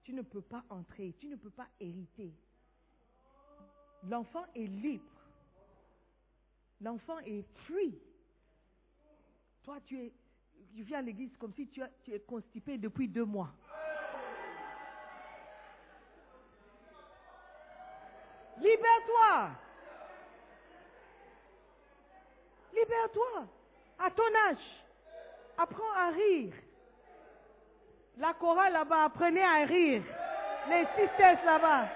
[0.03, 2.33] tu ne peux pas entrer, tu ne peux pas hériter.
[4.05, 5.05] L'enfant est libre.
[6.81, 7.99] L'enfant est free.
[9.65, 10.13] Toi, tu es,
[10.75, 13.51] tu viens à l'église comme si tu, es constipé depuis deux mois.
[18.59, 19.51] Libère-toi.
[22.73, 23.47] Libère-toi.
[23.99, 24.85] À ton âge.
[25.57, 26.55] Apprends à rire.
[28.17, 30.03] La chorale là-bas, apprenez à rire.
[30.69, 31.89] Les sisters là-bas.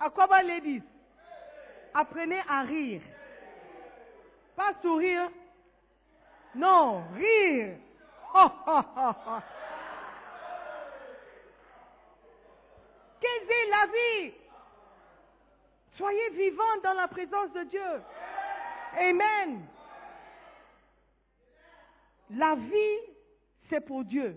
[0.00, 0.82] Aquaba Ladies,
[1.94, 3.00] apprenez à rire.
[4.56, 5.30] Pas sourire.
[6.54, 7.76] Non, rire.
[8.34, 9.38] Oh, oh, oh, oh.
[13.20, 14.34] Quelle est la vie
[15.96, 18.02] Soyez vivants dans la présence de Dieu.
[18.98, 19.64] Amen.
[22.30, 22.98] La vie,
[23.70, 24.36] c'est pour Dieu.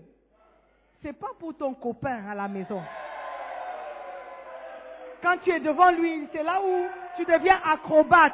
[1.02, 2.82] C'est pas pour ton copain à la maison.
[5.22, 6.86] Quand tu es devant lui, c'est là où
[7.18, 8.32] tu deviens acrobate.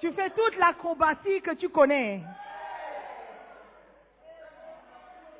[0.00, 2.22] Tu fais toute l'acrobatie que tu connais.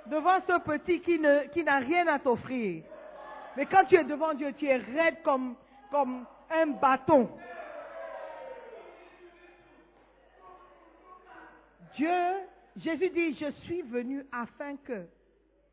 [0.07, 2.83] Devant ce petit qui ne- qui n'a rien à t'offrir.
[3.57, 5.57] Mais quand tu es devant Dieu, tu es raide comme,
[6.51, 7.31] un bâton.
[11.97, 12.21] Dieu,
[12.77, 15.07] Jésus dit, je suis venu afin que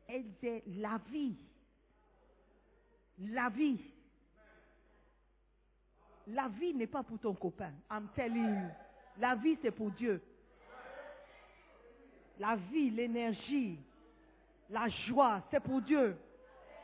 [0.08, 1.36] elles aient la vie.
[3.18, 3.80] La vie.
[6.28, 7.72] La vie n'est pas pour ton copain.
[7.90, 8.68] I'm telling you.
[9.18, 10.20] La vie, c'est pour Dieu.
[12.38, 13.78] La vie, l'énergie,
[14.68, 16.16] la joie, c'est pour Dieu.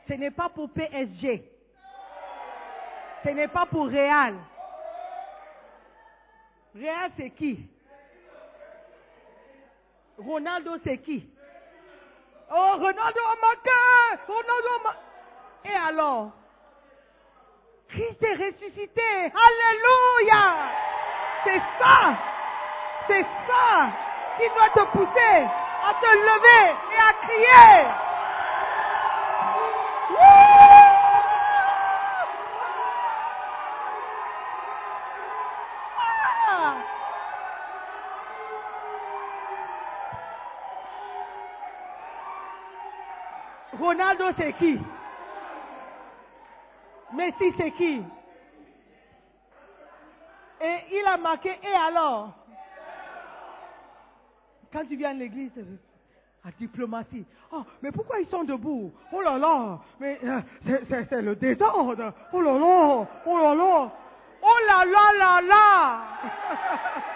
[0.07, 1.49] Ce n'est pas pour PSG.
[3.23, 4.35] Ce n'est pas pour Réal.
[6.75, 7.69] Réal, c'est qui?
[10.17, 11.29] Ronaldo, c'est qui?
[12.49, 13.69] Oh, Ronaldo a marqué
[14.27, 16.31] Ronaldo a marqué Et alors?
[17.93, 19.01] Christ est ressuscité.
[19.21, 20.55] Alléluia.
[21.43, 22.17] C'est ça.
[23.05, 23.89] C'est ça
[24.37, 25.45] qui doit te pousser
[25.85, 27.85] à te lever et à crier.
[36.49, 36.75] Ah!
[43.79, 44.79] Ronaldo, c'est qui?
[47.13, 48.01] Messi, c'est qui
[50.61, 52.31] Et il a marqué, et alors
[54.71, 55.51] Quand tu viens à l'église,
[56.45, 60.41] à diplomatie, oh, mais pourquoi ils sont debout Oh là là, mais euh,
[61.09, 62.13] c'est le désordre.
[62.33, 63.91] Oh là là, oh là là,
[64.41, 66.01] oh là là là là.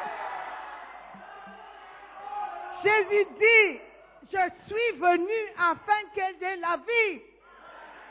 [2.83, 3.79] Jésus dit,
[4.31, 7.21] je suis venu afin qu'elle ait la vie.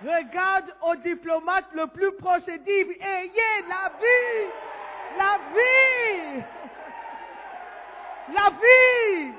[0.03, 4.51] Regarde au diplomate le plus proche et dit, ayez la vie,
[5.17, 6.45] la vie,
[8.35, 9.33] la vie.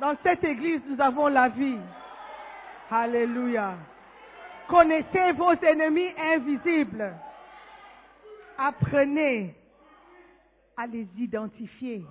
[0.00, 1.78] Dans cette église, nous avons la vie.
[2.90, 3.74] Alléluia.
[4.66, 7.12] Connaissez vos ennemis invisibles.
[8.58, 9.54] Apprenez
[10.76, 12.02] à les identifier.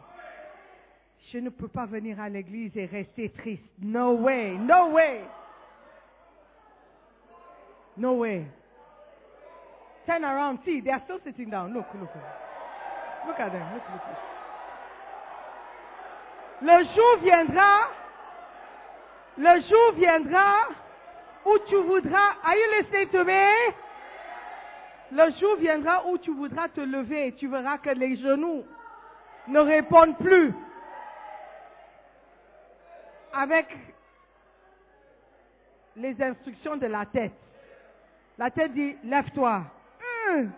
[1.33, 3.63] Je ne peux pas venir à l'église et rester triste.
[3.81, 5.21] No way, no way.
[7.99, 8.47] No way.
[10.05, 11.73] Turn around, see, they are still sitting down.
[11.73, 12.09] Look, look.
[13.27, 14.01] Look at them, look, look.
[14.07, 14.17] look.
[16.61, 17.89] Le jour viendra,
[19.37, 20.67] le jour viendra
[21.45, 23.73] où tu voudras, are you listening to me?
[25.11, 28.63] Le jour viendra où tu voudras te lever et tu verras que les genoux
[29.47, 30.53] ne répondent plus
[33.33, 33.67] avec
[35.97, 37.48] les instructions de la tête.
[38.39, 39.63] La tête dit, lève-toi.
[40.29, 40.51] Hum.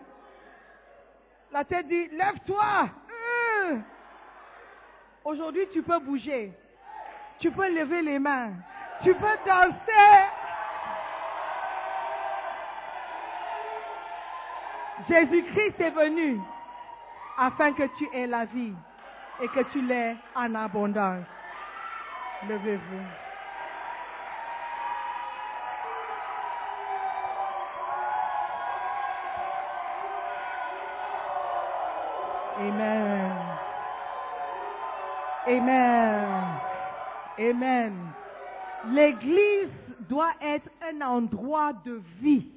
[1.50, 2.88] La tête dit, lève-toi.
[3.64, 3.82] Hum.
[5.24, 6.52] Aujourd'hui, tu peux bouger.
[7.40, 8.52] Tu peux lever les mains.
[9.02, 10.28] Tu peux danser.
[15.08, 16.40] Jésus-Christ est venu
[17.36, 18.74] afin que tu aies la vie
[19.42, 21.26] et que tu l'aies en abondance.
[22.48, 23.31] Levez-vous.
[32.62, 33.32] Amen.
[35.48, 36.60] Amen.
[37.38, 38.12] Amen.
[38.86, 39.70] L'église
[40.08, 42.48] doit être un endroit de vie.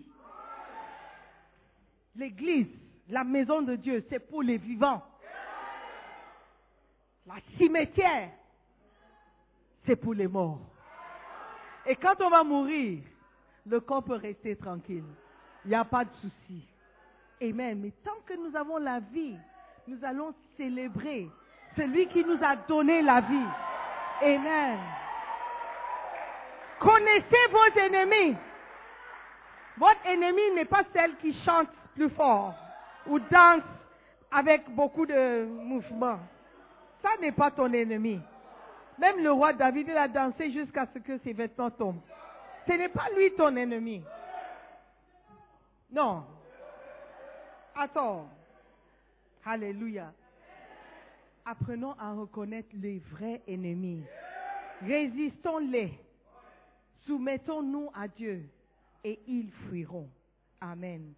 [2.15, 2.67] L'église,
[3.09, 5.03] la maison de Dieu, c'est pour les vivants.
[7.25, 8.29] La cimetière,
[9.87, 10.61] c'est pour les morts.
[11.87, 13.01] Et quand on va mourir,
[13.65, 15.03] le corps peut rester tranquille.
[15.63, 16.67] Il n'y a pas de souci.
[17.41, 17.79] Amen.
[17.81, 19.35] Mais tant que nous avons la vie,
[19.87, 21.29] nous allons célébrer
[21.75, 23.47] celui qui nous a donné la vie.
[24.21, 24.79] Amen.
[26.79, 28.35] Connaissez vos ennemis.
[29.77, 32.53] Votre ennemi n'est pas celle qui chante plus fort
[33.07, 33.63] ou danse
[34.31, 36.19] avec beaucoup de mouvements.
[37.01, 38.19] Ça n'est pas ton ennemi.
[38.97, 42.01] Même le roi David, il a dansé jusqu'à ce que ses vêtements tombent.
[42.67, 44.01] Ce n'est pas lui ton ennemi.
[45.91, 46.23] Non.
[47.75, 48.27] Attends.
[49.45, 50.11] Alléluia.
[51.45, 54.03] Apprenons à reconnaître les vrais ennemis.
[54.81, 55.93] Résistons-les.
[57.05, 58.49] Soumettons-nous à Dieu
[59.03, 60.09] et ils fuiront.
[60.59, 61.13] Amen.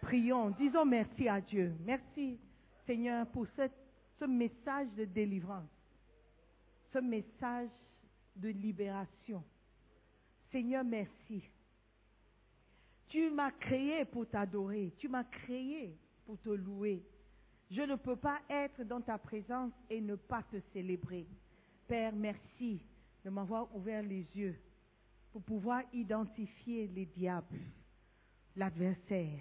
[0.00, 1.74] Prions, disons merci à Dieu.
[1.84, 2.38] Merci
[2.86, 5.68] Seigneur pour ce message de délivrance,
[6.92, 7.68] ce message
[8.36, 9.42] de libération.
[10.52, 11.42] Seigneur, merci.
[13.08, 17.02] Tu m'as créé pour t'adorer, tu m'as créé pour te louer.
[17.72, 21.26] Je ne peux pas être dans ta présence et ne pas te célébrer.
[21.88, 22.82] Père, merci
[23.24, 24.56] de m'avoir ouvert les yeux
[25.32, 27.60] pour pouvoir identifier les diables,
[28.56, 29.38] l'adversaire,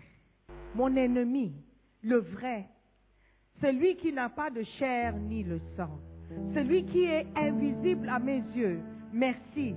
[0.73, 1.51] mon ennemi,
[2.03, 2.69] le vrai,
[3.59, 5.99] celui qui n'a pas de chair ni le sang,
[6.53, 8.79] celui qui est invisible à mes yeux.
[9.11, 9.75] Merci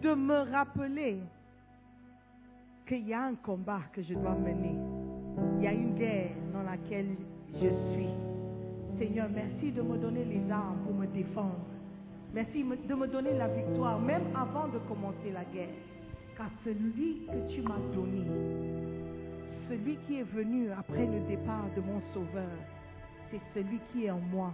[0.00, 1.20] de me rappeler
[2.88, 4.78] qu'il y a un combat que je dois mener.
[5.58, 7.14] Il y a une guerre dans laquelle
[7.60, 8.08] je suis.
[8.98, 11.58] Seigneur, merci de me donner les armes pour me défendre.
[12.32, 15.74] Merci me- de me donner la victoire, même avant de commencer la guerre.
[16.36, 18.24] Car celui que tu m'as donné,
[19.68, 22.50] celui qui est venu après le départ de mon Sauveur,
[23.30, 24.52] c'est celui qui est en moi.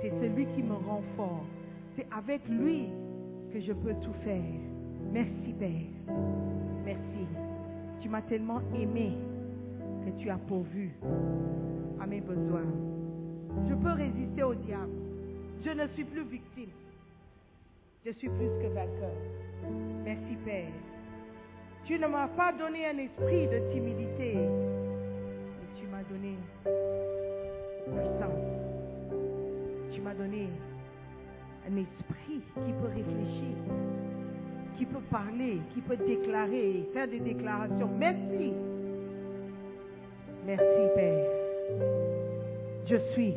[0.00, 1.44] C'est celui qui me rend fort.
[1.96, 2.88] C'est avec lui
[3.52, 4.42] que je peux tout faire.
[5.12, 6.16] Merci Père.
[6.84, 7.26] Merci.
[8.00, 9.12] Tu m'as tellement aimé
[10.04, 10.94] que tu as pourvu
[12.00, 12.66] à mes besoins.
[13.68, 14.92] Je peux résister au diable.
[15.64, 16.70] Je ne suis plus victime.
[18.06, 19.16] Je suis plus que vainqueur.
[20.04, 20.70] Merci Père.
[21.84, 26.36] Tu ne m'as pas donné un esprit de timidité, mais tu m'as donné
[27.86, 28.32] puissance.
[29.92, 30.48] Tu m'as donné
[31.66, 33.56] un esprit qui peut réfléchir,
[34.76, 37.90] qui peut parler, qui peut déclarer, faire des déclarations.
[37.98, 38.52] Merci.
[40.46, 41.37] Merci Père.
[42.86, 43.34] Je suis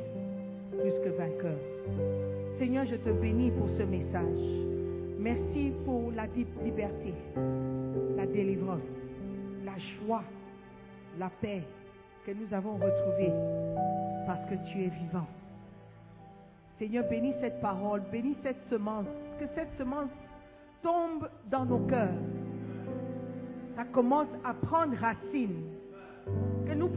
[0.71, 1.57] plus que vainqueur.
[2.57, 4.61] Seigneur, je te bénis pour ce message.
[5.19, 6.25] Merci pour la
[6.63, 7.13] liberté,
[8.15, 8.81] la délivrance,
[9.65, 10.23] la joie,
[11.19, 11.61] la paix
[12.25, 13.31] que nous avons retrouvée
[14.25, 15.27] parce que tu es vivant.
[16.79, 19.05] Seigneur, bénis cette parole, bénis cette semence,
[19.39, 20.09] que cette semence
[20.81, 22.09] tombe dans nos cœurs.
[23.75, 25.63] Ça commence à prendre racine.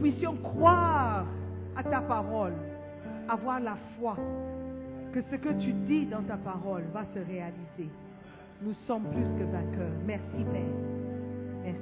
[0.01, 1.25] Puissions croire
[1.75, 2.53] à ta parole,
[3.27, 4.17] avoir la foi
[5.13, 7.89] que ce que tu dis dans ta parole va se réaliser.
[8.61, 9.93] Nous sommes plus que vainqueurs.
[10.05, 10.75] Merci Père.
[11.63, 11.79] Merci.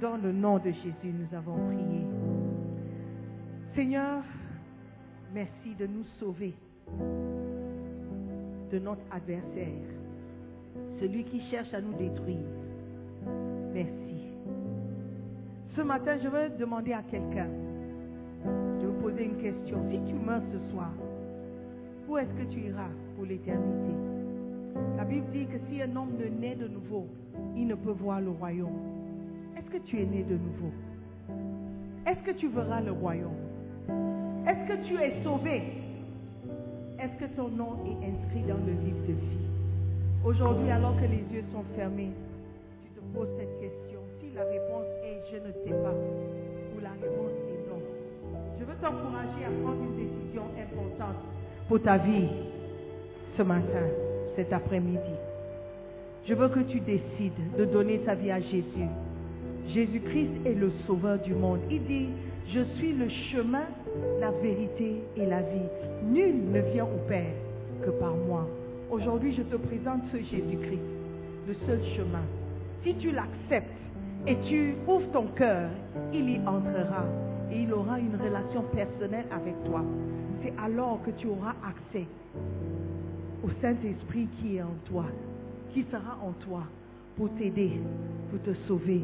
[0.00, 2.04] Dans le nom de Jésus, nous avons prié.
[3.74, 4.22] Seigneur,
[5.32, 6.54] merci de nous sauver
[8.70, 9.86] de notre adversaire,
[11.00, 12.46] celui qui cherche à nous détruire.
[13.72, 14.13] Merci.
[15.76, 17.48] Ce matin, je veux demander à quelqu'un,
[18.44, 19.78] vais vous poser une question.
[19.90, 20.92] Si tu meurs ce soir,
[22.08, 23.92] où est-ce que tu iras pour l'éternité?
[24.96, 27.06] La Bible dit que si un homme ne naît de nouveau,
[27.56, 28.78] il ne peut voir le royaume.
[29.56, 30.70] Est-ce que tu es né de nouveau?
[32.06, 33.32] Est-ce que tu verras le royaume?
[34.46, 35.62] Est-ce que tu es sauvé?
[37.00, 39.48] Est-ce que ton nom est inscrit dans le livre de vie?
[40.24, 42.12] Aujourd'hui, alors que les yeux sont fermés,
[42.84, 43.98] tu te poses cette question.
[44.20, 45.03] Si la réponse est
[45.34, 45.94] je ne sais pas,
[46.76, 47.80] ou la réponse est non.
[48.58, 51.16] Je veux t'encourager à prendre une décision importante
[51.68, 52.28] pour ta vie
[53.36, 53.86] ce matin,
[54.36, 55.14] cet après-midi.
[56.28, 58.88] Je veux que tu décides de donner ta vie à Jésus.
[59.70, 61.58] Jésus-Christ est le sauveur du monde.
[61.68, 62.08] Il dit,
[62.52, 63.64] je suis le chemin,
[64.20, 65.68] la vérité et la vie.
[66.04, 67.34] Nul ne vient au Père
[67.84, 68.46] que par moi.
[68.88, 70.82] Aujourd'hui, je te présente ce Jésus-Christ,
[71.48, 72.22] le seul chemin.
[72.84, 73.83] Si tu l'acceptes
[74.26, 75.68] et tu ouvres ton cœur,
[76.12, 77.04] il y entrera
[77.50, 79.82] et il aura une relation personnelle avec toi.
[80.42, 82.06] C'est alors que tu auras accès
[83.44, 85.04] au Saint-Esprit qui est en toi,
[85.72, 86.62] qui sera en toi
[87.16, 87.80] pour t'aider,
[88.30, 89.02] pour te sauver.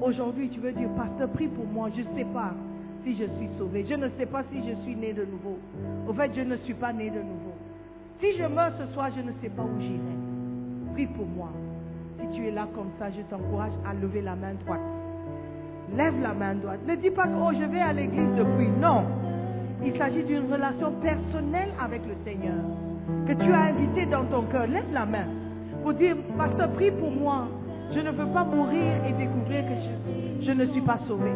[0.00, 1.88] Aujourd'hui, tu veux dire, pasteur, prie pour moi.
[1.94, 2.52] Je ne sais pas
[3.04, 3.84] si je suis sauvé.
[3.88, 5.58] Je ne sais pas si je suis né de nouveau.
[6.08, 7.54] Au fait, je ne suis pas né de nouveau.
[8.20, 9.98] Si je meurs ce soir, je ne sais pas où j'irai.
[10.94, 11.50] Prie pour moi.
[12.34, 14.80] Tu es là comme ça, je t'encourage à lever la main droite.
[15.96, 16.80] Lève la main droite.
[16.86, 18.68] Ne dis pas que oh, je vais à l'église depuis.
[18.80, 19.04] Non.
[19.84, 22.54] Il s'agit d'une relation personnelle avec le Seigneur
[23.26, 24.66] que tu as invité dans ton cœur.
[24.66, 25.26] Lève la main
[25.82, 27.46] pour dire, pasteur, prie pour moi.
[27.94, 31.30] Je ne veux pas mourir et découvrir que je, je ne suis pas sauvé.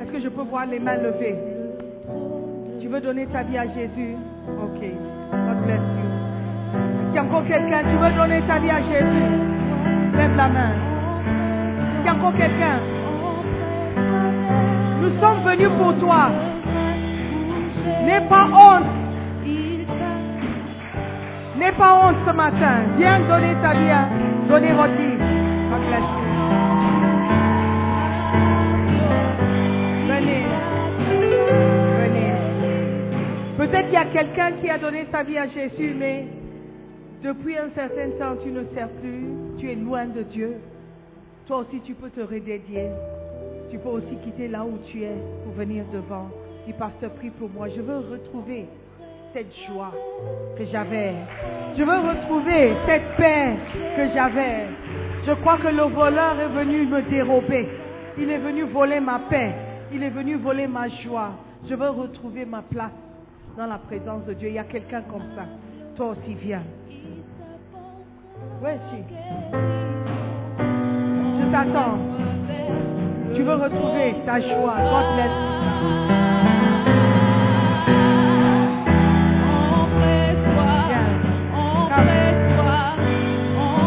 [0.00, 1.36] Est-ce que je peux voir les mains levées?
[2.80, 4.14] Tu veux donner ta vie à Jésus?
[4.48, 4.80] Ok.
[5.32, 5.99] God bless you.
[7.10, 9.30] Qu'il y a encore quelqu'un Tu veux donner ta vie à Jésus
[10.16, 10.70] Lève la main.
[11.96, 12.78] Qu'il y a encore quelqu'un
[15.02, 16.30] Nous sommes venus pour toi.
[18.04, 18.86] N'aie pas honte.
[21.58, 22.74] N'aie pas honte ce matin.
[22.96, 24.08] Viens donner ta vie à
[24.48, 25.16] donner votre vie.
[30.06, 30.44] Venez.
[31.98, 32.32] Venez.
[33.58, 36.26] Peut-être qu'il y a quelqu'un qui a donné sa vie à Jésus, mais
[37.22, 39.26] depuis un certain temps, tu ne sers plus.
[39.58, 40.56] Tu es loin de Dieu.
[41.46, 42.88] Toi aussi, tu peux te redédier.
[43.70, 45.14] Tu peux aussi quitter là où tu es
[45.44, 46.28] pour venir devant.
[46.66, 47.68] Dis, pasteur, prie pour moi.
[47.68, 48.66] Je veux retrouver
[49.32, 49.92] cette joie
[50.56, 51.14] que j'avais.
[51.76, 53.56] Je veux retrouver cette paix
[53.96, 54.66] que j'avais.
[55.26, 57.68] Je crois que le voleur est venu me dérober.
[58.18, 59.52] Il est venu voler ma paix.
[59.92, 61.32] Il est venu voler ma joie.
[61.68, 62.90] Je veux retrouver ma place
[63.56, 64.48] dans la présence de Dieu.
[64.48, 65.44] Il y a quelqu'un comme ça.
[65.96, 66.62] Toi aussi, viens.
[68.62, 69.02] Oui, si.
[71.38, 71.96] Je t'attends.
[73.34, 74.76] Tu veux retrouver ta joie.
[74.76, 75.06] God.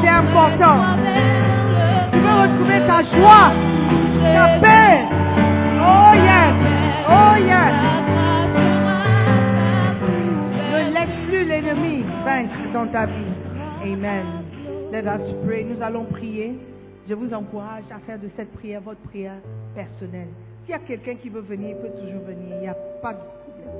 [0.02, 0.80] C'est important.
[2.12, 3.54] Tu veux retrouver ta joie,
[4.34, 5.06] ta paix.
[5.86, 6.54] Oh yes,
[7.10, 7.74] oh yes.
[10.72, 13.34] Ne laisse plus l'ennemi vaincre dans ta vie.
[13.84, 14.43] Amen.
[14.94, 15.64] Let us pray.
[15.64, 16.54] Nous allons prier.
[17.10, 19.42] Je vous encourage à faire de cette prière votre prière
[19.74, 20.28] personnelle.
[20.62, 22.58] S'il y a quelqu'un qui veut venir, il peut toujours venir.
[22.58, 23.74] Il n'y a pas de problème.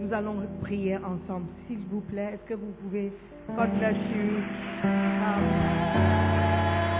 [0.00, 1.44] Nous allons prier ensemble.
[1.66, 3.12] S'il vous plaît, est-ce que vous pouvez...
[3.54, 4.40] God bless you.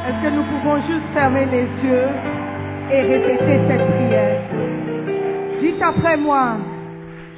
[0.04, 2.08] Est-ce que nous pouvons juste fermer les yeux
[2.92, 4.50] et répéter cette prière?
[5.62, 6.58] Dites après moi,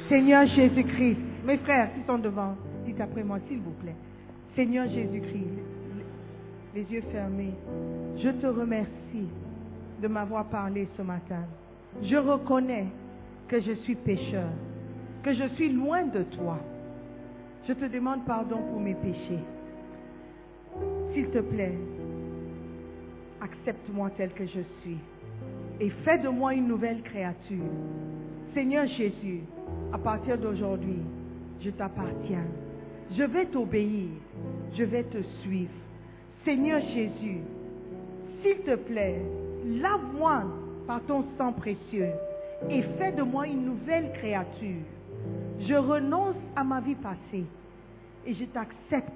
[0.09, 1.17] Seigneur Jésus-Christ.
[1.45, 3.95] Mes frères qui sont devant, dites après moi, s'il vous plaît.
[4.57, 5.68] Seigneur Jésus-Christ,
[6.75, 7.53] les yeux fermés,
[8.17, 9.27] je te remercie
[10.01, 11.43] de m'avoir parlé ce matin.
[12.03, 12.87] Je reconnais
[13.47, 14.49] que je suis pécheur,
[15.23, 16.59] que je suis loin de toi.
[17.67, 19.43] Je te demande pardon pour mes péchés.
[21.13, 21.77] S'il te plaît,
[23.41, 24.97] accepte-moi tel que je suis
[25.79, 27.71] et fais de moi une nouvelle créature.
[28.53, 29.41] Seigneur Jésus,
[29.93, 31.01] à partir d'aujourd'hui,
[31.61, 32.45] je t'appartiens.
[33.17, 34.09] Je vais t'obéir.
[34.77, 35.71] Je vais te suivre.
[36.45, 37.39] Seigneur Jésus,
[38.41, 39.21] s'il te plaît,
[39.65, 40.43] lave-moi
[40.87, 42.11] par ton sang précieux
[42.69, 44.81] et fais de moi une nouvelle créature.
[45.59, 47.43] Je renonce à ma vie passée
[48.25, 49.11] et je t'accepte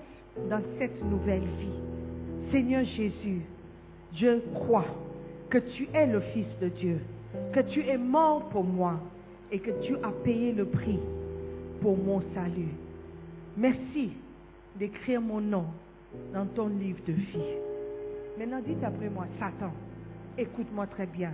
[0.49, 1.79] dans cette nouvelle vie.
[2.51, 3.41] Seigneur Jésus,
[4.15, 4.85] je crois
[5.49, 6.99] que tu es le Fils de Dieu,
[7.53, 8.99] que tu es mort pour moi
[9.51, 10.99] et que tu as payé le prix
[11.81, 12.73] pour mon salut.
[13.55, 14.11] Merci
[14.77, 15.65] d'écrire mon nom
[16.33, 17.57] dans ton livre de vie.
[18.37, 19.71] Maintenant, dites après moi, Satan,
[20.37, 21.31] écoute-moi très bien.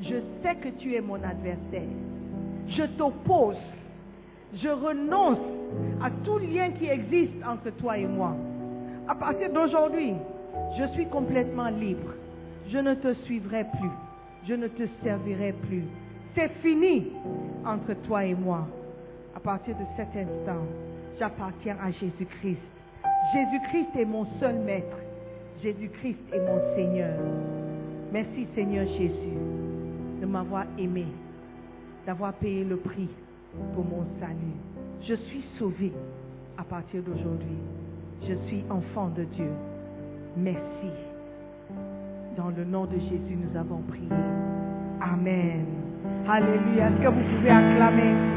[0.00, 1.88] Je sais que tu es mon adversaire.
[2.68, 3.56] Je t'oppose.
[4.54, 5.38] Je renonce
[6.02, 8.36] à tout lien qui existe entre toi et moi.
[9.08, 10.14] À partir d'aujourd'hui,
[10.78, 12.12] je suis complètement libre.
[12.68, 13.90] Je ne te suivrai plus.
[14.48, 15.84] Je ne te servirai plus.
[16.34, 17.12] C'est fini
[17.64, 18.66] entre toi et moi.
[19.34, 20.64] À partir de cet instant,
[21.18, 22.75] j'appartiens à Jésus-Christ.
[23.32, 24.96] Jésus-Christ est mon seul maître.
[25.62, 27.14] Jésus-Christ est mon Seigneur.
[28.12, 29.36] Merci Seigneur Jésus.
[30.20, 31.06] de m'avoir aimé,
[32.06, 33.08] d'avoir payé le prix
[33.74, 34.56] pour mon salut.
[35.02, 35.92] Je suis sauvé
[36.56, 37.58] à partir d'aujourd'hui.
[38.22, 39.50] Je suis enfant de Dieu.
[40.36, 40.90] Merci.
[42.36, 44.08] Dans le nom de Jésus, nous avons prié.
[45.00, 45.66] Amen.
[46.28, 46.88] Alléluia.
[46.88, 48.36] Est-ce que vous pouvez acclamer?